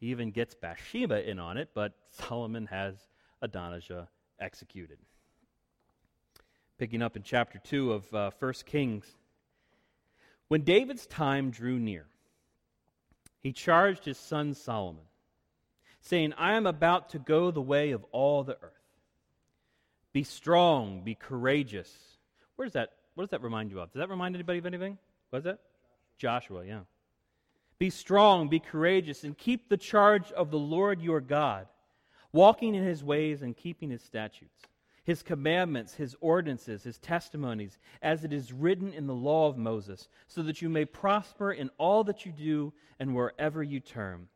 He 0.00 0.06
even 0.08 0.30
gets 0.30 0.54
Bathsheba 0.54 1.28
in 1.28 1.38
on 1.38 1.58
it, 1.58 1.70
but 1.74 1.92
Solomon 2.10 2.66
has 2.66 2.94
Adonijah 3.42 4.08
executed. 4.40 4.98
Picking 6.78 7.02
up 7.02 7.16
in 7.16 7.22
chapter 7.22 7.58
2 7.58 7.92
of 7.92 8.14
uh, 8.14 8.30
1 8.38 8.52
Kings. 8.64 9.04
When 10.48 10.62
David's 10.62 11.06
time 11.06 11.50
drew 11.50 11.78
near, 11.78 12.06
he 13.40 13.52
charged 13.52 14.06
his 14.06 14.18
son 14.18 14.54
Solomon, 14.54 15.04
saying, 16.00 16.32
I 16.38 16.54
am 16.54 16.66
about 16.66 17.10
to 17.10 17.18
go 17.18 17.50
the 17.50 17.60
way 17.60 17.90
of 17.90 18.04
all 18.10 18.42
the 18.42 18.56
earth. 18.62 18.72
Be 20.12 20.24
strong, 20.24 21.02
be 21.02 21.14
courageous. 21.14 22.13
Where 22.56 22.66
does 22.66 22.74
that, 22.74 22.90
what 23.14 23.24
does 23.24 23.30
that 23.30 23.42
remind 23.42 23.70
you 23.70 23.80
of? 23.80 23.92
Does 23.92 24.00
that 24.00 24.10
remind 24.10 24.34
anybody 24.34 24.58
of 24.58 24.66
anything? 24.66 24.98
What 25.30 25.38
is 25.38 25.44
that? 25.44 25.58
Joshua, 26.18 26.64
yeah. 26.64 26.80
Be 27.78 27.90
strong, 27.90 28.48
be 28.48 28.60
courageous, 28.60 29.24
and 29.24 29.36
keep 29.36 29.68
the 29.68 29.76
charge 29.76 30.30
of 30.32 30.50
the 30.50 30.58
Lord 30.58 31.02
your 31.02 31.20
God, 31.20 31.66
walking 32.32 32.74
in 32.74 32.84
his 32.84 33.02
ways 33.02 33.42
and 33.42 33.56
keeping 33.56 33.90
his 33.90 34.02
statutes, 34.02 34.62
his 35.02 35.22
commandments, 35.22 35.94
his 35.94 36.14
ordinances, 36.20 36.84
his 36.84 36.98
testimonies, 36.98 37.78
as 38.00 38.24
it 38.24 38.32
is 38.32 38.52
written 38.52 38.92
in 38.92 39.06
the 39.06 39.14
law 39.14 39.48
of 39.48 39.58
Moses, 39.58 40.08
so 40.28 40.42
that 40.42 40.62
you 40.62 40.68
may 40.68 40.84
prosper 40.84 41.52
in 41.52 41.68
all 41.78 42.04
that 42.04 42.24
you 42.24 42.32
do 42.32 42.72
and 43.00 43.14
wherever 43.14 43.62
you 43.62 43.80
turn. 43.80 44.28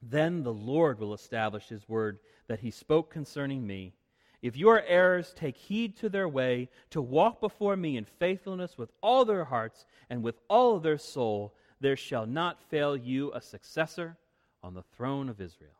Then 0.00 0.44
the 0.44 0.54
Lord 0.54 1.00
will 1.00 1.12
establish 1.12 1.68
his 1.68 1.88
word 1.88 2.20
that 2.46 2.60
he 2.60 2.70
spoke 2.70 3.10
concerning 3.10 3.66
me. 3.66 3.94
If 4.42 4.56
your 4.56 4.82
heirs 4.82 5.32
take 5.34 5.56
heed 5.56 5.96
to 5.98 6.08
their 6.08 6.28
way, 6.28 6.68
to 6.90 7.00
walk 7.00 7.40
before 7.40 7.76
me 7.76 7.96
in 7.96 8.04
faithfulness 8.04 8.76
with 8.76 8.90
all 9.02 9.24
their 9.24 9.44
hearts 9.44 9.86
and 10.10 10.22
with 10.22 10.38
all 10.48 10.78
their 10.78 10.98
soul, 10.98 11.54
there 11.80 11.96
shall 11.96 12.26
not 12.26 12.62
fail 12.62 12.96
you 12.96 13.32
a 13.32 13.40
successor 13.40 14.16
on 14.62 14.74
the 14.74 14.84
throne 14.96 15.28
of 15.28 15.40
Israel. 15.40 15.70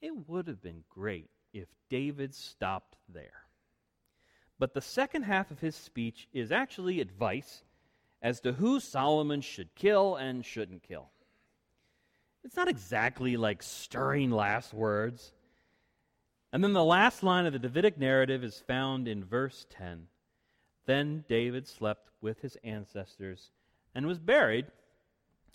It 0.00 0.28
would 0.28 0.46
have 0.48 0.62
been 0.62 0.84
great 0.88 1.30
if 1.52 1.68
David 1.88 2.34
stopped 2.34 2.96
there. 3.08 3.46
But 4.58 4.74
the 4.74 4.80
second 4.80 5.24
half 5.24 5.50
of 5.50 5.60
his 5.60 5.76
speech 5.76 6.28
is 6.32 6.50
actually 6.50 7.00
advice 7.00 7.62
as 8.22 8.40
to 8.40 8.52
who 8.52 8.80
Solomon 8.80 9.40
should 9.40 9.74
kill 9.74 10.16
and 10.16 10.44
shouldn't 10.44 10.82
kill. 10.82 11.10
It's 12.44 12.56
not 12.56 12.68
exactly 12.68 13.36
like 13.36 13.62
stirring 13.62 14.30
last 14.30 14.72
words. 14.72 15.32
And 16.52 16.62
then 16.62 16.72
the 16.72 16.84
last 16.84 17.22
line 17.22 17.46
of 17.46 17.52
the 17.52 17.58
Davidic 17.58 17.98
narrative 17.98 18.42
is 18.44 18.62
found 18.66 19.08
in 19.08 19.24
verse 19.24 19.66
10. 19.70 20.06
Then 20.86 21.24
David 21.28 21.66
slept 21.66 22.10
with 22.20 22.40
his 22.40 22.56
ancestors 22.62 23.50
and 23.94 24.06
was 24.06 24.18
buried 24.18 24.66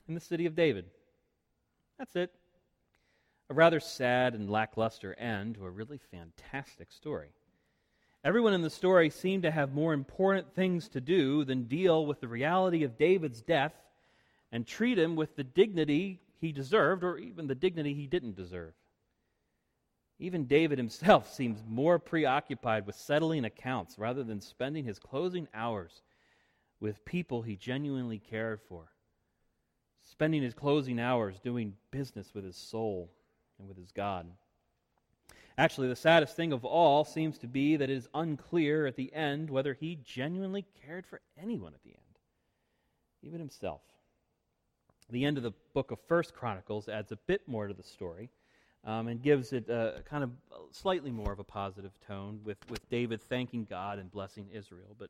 in 0.08 0.14
the 0.14 0.20
city 0.20 0.46
of 0.46 0.56
David. 0.56 0.86
That's 1.98 2.16
it. 2.16 2.34
A 3.50 3.54
rather 3.54 3.80
sad 3.80 4.34
and 4.34 4.50
lackluster 4.50 5.14
end 5.18 5.56
to 5.56 5.66
a 5.66 5.70
really 5.70 6.00
fantastic 6.12 6.92
story. 6.92 7.30
Everyone 8.24 8.54
in 8.54 8.62
the 8.62 8.70
story 8.70 9.10
seemed 9.10 9.44
to 9.44 9.52
have 9.52 9.74
more 9.74 9.94
important 9.94 10.54
things 10.54 10.88
to 10.90 11.02
do 11.02 11.44
than 11.44 11.64
deal 11.64 12.06
with 12.06 12.20
the 12.20 12.28
reality 12.28 12.84
of 12.84 12.98
David's 12.98 13.42
death 13.42 13.74
and 14.52 14.68
treat 14.68 15.00
him 15.00 15.16
with 15.16 15.36
the 15.36 15.44
dignity 15.44 16.20
he 16.40 16.52
deserved 16.52 17.04
or 17.04 17.18
even 17.18 17.48
the 17.48 17.56
dignity 17.56 17.94
he 17.94 18.06
didn't 18.08 18.36
deserve. 18.36 18.74
Even 20.22 20.46
David 20.46 20.78
himself 20.78 21.34
seems 21.34 21.64
more 21.68 21.98
preoccupied 21.98 22.86
with 22.86 22.96
settling 22.96 23.44
accounts 23.44 23.98
rather 23.98 24.24
than 24.24 24.40
spending 24.40 24.86
his 24.86 25.00
closing 25.00 25.48
hours 25.54 26.04
with 26.80 27.04
people 27.06 27.42
he 27.42 27.56
genuinely 27.56 28.20
cared 28.20 28.62
for, 28.62 28.92
spending 30.04 30.44
his 30.44 30.54
closing 30.54 31.00
hours 31.00 31.40
doing 31.40 31.74
business 31.90 32.34
with 32.36 32.46
his 32.46 32.56
soul 32.56 33.12
and 33.58 33.68
with 33.68 33.78
his 33.78 33.92
God. 33.92 34.28
Actually, 35.58 35.88
the 35.88 35.96
saddest 35.96 36.36
thing 36.36 36.54
of 36.54 36.64
all 36.64 37.04
seems 37.04 37.40
to 37.40 37.48
be 37.48 37.76
that 37.76 37.90
it 37.90 37.98
is 37.98 38.08
unclear 38.14 38.86
at 38.86 38.96
the 38.96 39.14
end 39.14 39.50
whether 39.50 39.74
he 39.74 40.00
genuinely 40.04 40.66
cared 40.86 41.06
for 41.06 41.20
anyone 41.42 41.74
at 41.74 41.84
the 41.84 41.90
end, 41.90 42.20
even 43.24 43.40
himself. 43.40 43.82
The 45.10 45.26
end 45.26 45.38
of 45.38 45.44
the 45.44 45.54
book 45.74 45.90
of 45.90 46.00
First 46.08 46.36
Chronicles 46.36 46.88
adds 46.88 47.12
a 47.12 47.18
bit 47.18 47.48
more 47.48 47.68
to 47.68 47.74
the 47.74 47.84
story 47.84 48.30
um, 48.84 49.08
and 49.08 49.22
gives 49.22 49.54
it 49.54 49.70
a 49.70 50.02
kind 50.10 50.24
of 50.24 50.32
slightly 50.72 51.12
more 51.12 51.32
of 51.32 51.40
a 51.40 51.44
positive 51.44 51.92
tone 52.08 52.40
with, 52.44 52.58
with 52.70 52.90
David 52.90 53.22
thanking 53.22 53.66
God 53.70 54.00
and 54.00 54.12
blessing 54.12 54.48
Israel. 54.54 54.96
But, 54.98 55.10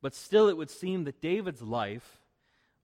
but 0.00 0.14
still, 0.14 0.48
it 0.48 0.56
would 0.56 0.70
seem 0.70 1.04
that 1.04 1.20
David's 1.20 1.62
life 1.62 2.20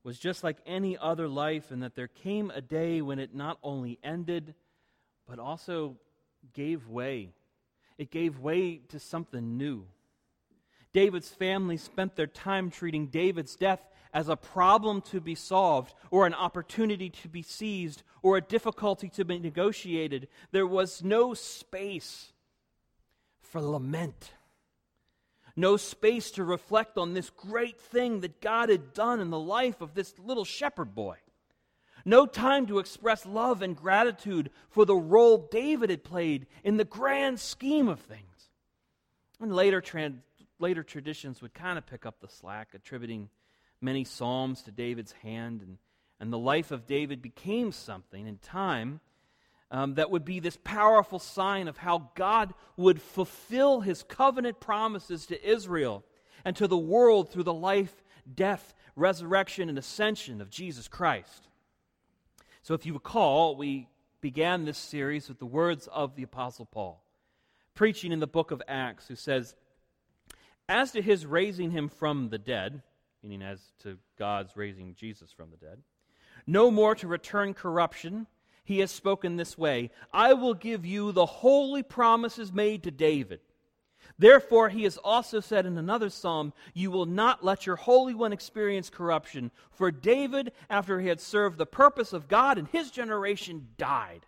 was 0.03 0.19
just 0.19 0.45
like 0.45 0.59
any 0.67 0.97
other 0.97 1.27
life, 1.27 1.73
and 1.73 1.83
that 1.83 1.97
there 1.97 2.07
came 2.07 2.51
a 2.51 2.61
day 2.61 3.03
when 3.03 3.19
it 3.19 3.35
not 3.35 3.59
only 3.63 3.99
ended, 4.05 4.55
but 5.29 5.41
also 5.41 5.97
gave 6.53 6.89
way. 6.89 7.31
It 7.99 8.13
gave 8.13 8.39
way 8.39 8.77
to 8.89 9.01
something 9.01 9.57
new. 9.57 9.87
David's 10.97 11.29
family 11.29 11.77
spent 11.77 12.17
their 12.17 12.27
time 12.27 12.71
treating 12.71 13.09
David's 13.09 13.55
death 13.55 13.87
as 14.15 14.31
a 14.31 14.35
problem 14.35 15.03
to 15.03 15.21
be 15.21 15.35
solved, 15.35 15.93
or 16.11 16.27
an 16.27 16.33
opportunity 16.33 17.11
to 17.11 17.29
be 17.29 17.43
seized, 17.43 18.03
or 18.23 18.39
a 18.39 18.41
difficulty 18.41 19.11
to 19.11 19.23
be 19.23 19.39
negotiated. 19.39 20.27
There 20.53 20.67
was 20.67 21.05
no 21.05 21.35
space 21.35 22.33
for 23.43 23.61
lament, 23.61 24.33
no 25.55 25.77
space 25.77 26.31
to 26.31 26.45
reflect 26.45 26.97
on 26.97 27.13
this 27.13 27.29
great 27.29 27.79
thing 27.79 28.21
that 28.21 28.41
God 28.41 28.71
had 28.71 28.95
done 28.95 29.21
in 29.21 29.29
the 29.29 29.39
life 29.39 29.83
of 29.83 29.93
this 29.93 30.15
little 30.19 30.47
shepherd 30.47 30.95
boy. 30.95 31.19
No 32.07 32.25
time 32.25 32.67
to 32.69 32.79
express 32.79 33.27
love 33.27 33.61
and 33.61 33.77
gratitude 33.77 34.49
for 34.71 34.87
the 34.87 34.97
role 34.97 35.47
David 35.51 35.91
had 35.91 36.05
played 36.05 36.47
in 36.65 36.79
the 36.79 36.87
grand 36.87 37.39
scheme 37.39 37.87
of 37.87 38.01
things. 38.01 38.49
And 39.39 39.55
later, 39.55 39.83
trans- 39.83 40.23
later 40.59 40.83
traditions 40.83 41.43
would 41.43 41.55
kind 41.55 41.79
of 41.79 41.87
pick 41.87 42.07
up 42.07 42.21
the 42.21 42.29
slack, 42.29 42.69
attributing 42.75 43.29
many 43.81 44.05
psalms 44.05 44.63
to 44.63 44.71
David's 44.71 45.13
hand, 45.13 45.63
and, 45.63 45.79
and 46.19 46.33
the 46.33 46.39
life 46.39 46.71
of 46.71 46.87
David 46.87 47.21
became 47.23 47.73
something 47.73 48.27
in 48.27 48.39
time 48.39 49.01
um, 49.71 49.95
that 49.95 50.11
would 50.11 50.25
be 50.25 50.41
this 50.41 50.59
powerful 50.63 51.19
sign 51.19 51.69
of 51.69 51.77
how 51.77 52.11
God 52.15 52.55
would 52.77 53.01
fulfill 53.01 53.81
his 53.81 54.03
covenant 54.03 54.61
promises 54.61 55.27
to 55.27 55.49
Israel 55.49 56.05
and 56.45 56.55
to 56.57 56.69
the 56.69 56.79
world 56.79 57.31
through 57.31 57.43
the 57.43 57.53
life, 57.53 58.05
death, 58.33 58.75
resurrection, 58.95 59.69
and 59.69 59.79
ascension 59.79 60.41
of 60.41 60.51
Jesus 60.51 60.89
Christ. 60.89 61.49
So, 62.63 62.75
if 62.75 62.87
you 62.87 62.95
recall, 62.95 63.57
we 63.57 63.89
began 64.21 64.65
this 64.65 64.79
series 64.79 65.29
with 65.29 65.39
the 65.39 65.47
words 65.47 65.89
of 65.89 66.17
the 66.17 66.23
Apostle 66.23 66.67
Paul, 66.67 67.03
preaching 67.75 68.13
in 68.13 68.21
the 68.21 68.27
book 68.27 68.51
of 68.51 68.63
Acts, 68.67 69.09
who 69.09 69.17
says, 69.17 69.55
As 70.69 70.93
to 70.93 71.03
his 71.03 71.25
raising 71.25 71.71
him 71.71 71.89
from 71.89 72.29
the 72.29 72.39
dead, 72.39 72.83
meaning 73.23 73.43
as 73.43 73.61
to 73.83 73.99
God's 74.19 74.57
raising 74.57 74.95
Jesus 74.95 75.33
from 75.33 75.51
the 75.51 75.57
dead, 75.57 75.83
no 76.47 76.71
more 76.71 76.95
to 76.97 77.09
return 77.09 77.55
corruption, 77.55 78.27
he 78.65 78.81
has 78.81 78.91
spoken 78.91 79.37
this 79.37 79.57
way 79.57 79.91
I 80.13 80.35
will 80.35 80.55
give 80.55 80.85
you 80.85 81.13
the 81.13 81.27
holy 81.27 81.83
promises 81.83 82.53
made 82.53 82.83
to 82.83 82.91
David. 82.91 83.41
Therefore, 84.19 84.69
he 84.69 84.85
has 84.85 84.97
also 84.97 85.41
said 85.41 85.67
in 85.67 85.77
another 85.77 86.09
psalm, 86.09 86.53
You 86.73 86.91
will 86.91 87.07
not 87.07 87.45
let 87.45 87.67
your 87.67 87.77
Holy 87.77 88.15
One 88.15 88.33
experience 88.33 88.89
corruption. 88.89 89.51
For 89.71 89.91
David, 89.91 90.53
after 90.71 91.01
he 91.01 91.09
had 91.09 91.21
served 91.21 91.59
the 91.59 91.67
purpose 91.67 92.13
of 92.13 92.29
God 92.29 92.57
in 92.57 92.67
his 92.67 92.91
generation, 92.91 93.69
died. 93.77 94.27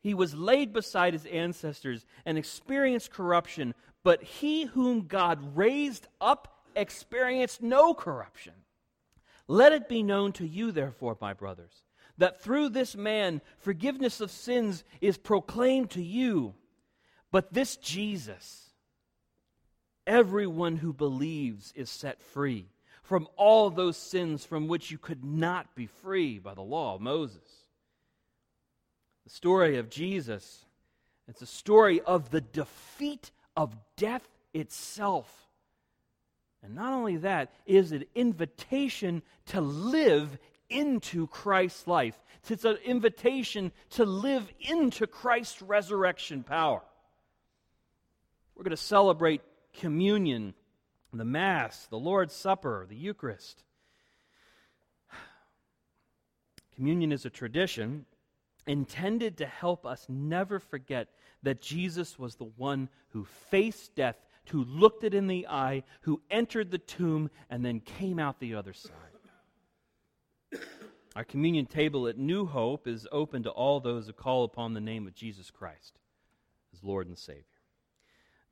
He 0.00 0.14
was 0.14 0.34
laid 0.34 0.72
beside 0.72 1.12
his 1.12 1.26
ancestors 1.26 2.06
and 2.24 2.38
experienced 2.38 3.10
corruption, 3.10 3.74
but 4.02 4.22
he 4.22 4.64
whom 4.64 5.06
God 5.06 5.56
raised 5.56 6.06
up 6.20 6.62
experienced 6.74 7.62
no 7.62 7.94
corruption. 7.94 8.54
Let 9.48 9.72
it 9.72 9.88
be 9.88 10.02
known 10.02 10.32
to 10.32 10.46
you, 10.46 10.72
therefore, 10.72 11.16
my 11.20 11.32
brothers, 11.32 11.82
that 12.18 12.42
through 12.42 12.70
this 12.70 12.96
man 12.96 13.40
forgiveness 13.58 14.20
of 14.20 14.30
sins 14.30 14.84
is 15.00 15.18
proclaimed 15.18 15.90
to 15.90 16.02
you. 16.02 16.54
But 17.30 17.52
this 17.52 17.76
Jesus, 17.76 18.66
Everyone 20.06 20.76
who 20.76 20.92
believes 20.92 21.72
is 21.74 21.90
set 21.90 22.22
free 22.22 22.66
from 23.02 23.26
all 23.36 23.70
those 23.70 23.96
sins 23.96 24.44
from 24.44 24.68
which 24.68 24.90
you 24.90 24.98
could 24.98 25.24
not 25.24 25.74
be 25.74 25.86
free 25.86 26.38
by 26.38 26.54
the 26.54 26.62
law 26.62 26.94
of 26.94 27.00
Moses. 27.00 27.65
The 29.26 29.30
story 29.30 29.78
of 29.78 29.90
Jesus, 29.90 30.64
it's 31.26 31.42
a 31.42 31.46
story 31.46 32.00
of 32.00 32.30
the 32.30 32.40
defeat 32.40 33.32
of 33.56 33.74
death 33.96 34.22
itself. 34.54 35.48
And 36.62 36.76
not 36.76 36.92
only 36.92 37.16
that, 37.16 37.52
is 37.66 37.90
an 37.90 38.04
invitation 38.14 39.22
to 39.46 39.60
live 39.60 40.38
into 40.70 41.26
Christ's 41.26 41.88
life. 41.88 42.16
It's 42.48 42.64
an 42.64 42.78
invitation 42.84 43.72
to 43.90 44.04
live 44.04 44.48
into 44.60 45.08
Christ's 45.08 45.60
resurrection 45.60 46.44
power. 46.44 46.82
We're 48.54 48.62
going 48.62 48.70
to 48.70 48.76
celebrate 48.76 49.42
communion, 49.74 50.54
the 51.12 51.24
Mass, 51.24 51.86
the 51.86 51.98
Lord's 51.98 52.32
Supper, 52.32 52.86
the 52.88 52.94
Eucharist. 52.94 53.64
Communion 56.76 57.10
is 57.10 57.24
a 57.24 57.30
tradition 57.30 58.06
intended 58.66 59.38
to 59.38 59.46
help 59.46 59.86
us 59.86 60.06
never 60.08 60.58
forget 60.58 61.08
that 61.42 61.60
Jesus 61.60 62.18
was 62.18 62.36
the 62.36 62.50
one 62.56 62.88
who 63.10 63.24
faced 63.24 63.94
death, 63.94 64.16
who 64.50 64.64
looked 64.64 65.04
it 65.04 65.14
in 65.14 65.26
the 65.26 65.46
eye, 65.46 65.82
who 66.02 66.20
entered 66.30 66.70
the 66.70 66.78
tomb, 66.78 67.30
and 67.50 67.64
then 67.64 67.80
came 67.80 68.18
out 68.18 68.40
the 68.40 68.54
other 68.54 68.72
side. 68.72 68.92
Our 71.14 71.24
communion 71.24 71.66
table 71.66 72.08
at 72.08 72.18
New 72.18 72.44
Hope 72.44 72.86
is 72.86 73.08
open 73.10 73.44
to 73.44 73.50
all 73.50 73.80
those 73.80 74.06
who 74.06 74.12
call 74.12 74.44
upon 74.44 74.74
the 74.74 74.80
name 74.80 75.06
of 75.06 75.14
Jesus 75.14 75.50
Christ 75.50 75.98
as 76.74 76.84
Lord 76.84 77.08
and 77.08 77.16
Savior. 77.16 77.44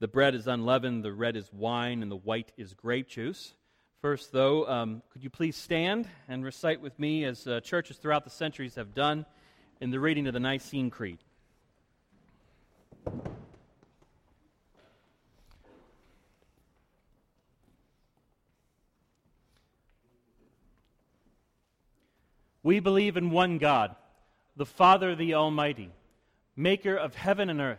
The 0.00 0.08
bread 0.08 0.34
is 0.34 0.46
unleavened, 0.46 1.04
the 1.04 1.12
red 1.12 1.36
is 1.36 1.52
wine, 1.52 2.02
and 2.02 2.10
the 2.10 2.16
white 2.16 2.52
is 2.56 2.74
grape 2.74 3.08
juice. 3.08 3.54
First, 4.00 4.32
though, 4.32 4.66
um, 4.68 5.02
could 5.10 5.22
you 5.22 5.30
please 5.30 5.56
stand 5.56 6.08
and 6.28 6.44
recite 6.44 6.80
with 6.80 6.98
me, 6.98 7.24
as 7.24 7.46
uh, 7.46 7.60
churches 7.60 7.96
throughout 7.96 8.24
the 8.24 8.30
centuries 8.30 8.74
have 8.74 8.94
done, 8.94 9.24
in 9.80 9.90
the 9.90 10.00
reading 10.00 10.26
of 10.26 10.34
the 10.34 10.40
Nicene 10.40 10.90
Creed? 10.90 11.18
We 22.62 22.80
believe 22.80 23.18
in 23.18 23.30
one 23.30 23.58
God, 23.58 23.94
the 24.56 24.64
Father, 24.64 25.14
the 25.14 25.34
Almighty, 25.34 25.90
maker 26.56 26.96
of 26.96 27.14
heaven 27.14 27.50
and 27.50 27.60
earth 27.60 27.78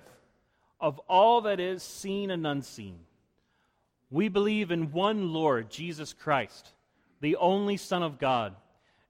of 0.80 1.00
all 1.10 1.42
that 1.42 1.60
is 1.60 1.82
seen 1.82 2.30
and 2.30 2.46
unseen. 2.46 3.00
We 4.12 4.28
believe 4.28 4.70
in 4.70 4.92
one 4.92 5.34
Lord, 5.34 5.72
Jesus 5.72 6.14
Christ, 6.14 6.70
the 7.22 7.36
only 7.38 7.78
Son 7.78 8.04
of 8.04 8.20
God, 8.20 8.56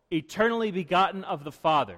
eternally 0.09 0.71
begotten 0.71 1.25
of 1.25 1.43
the 1.43 1.51
Father, 1.51 1.97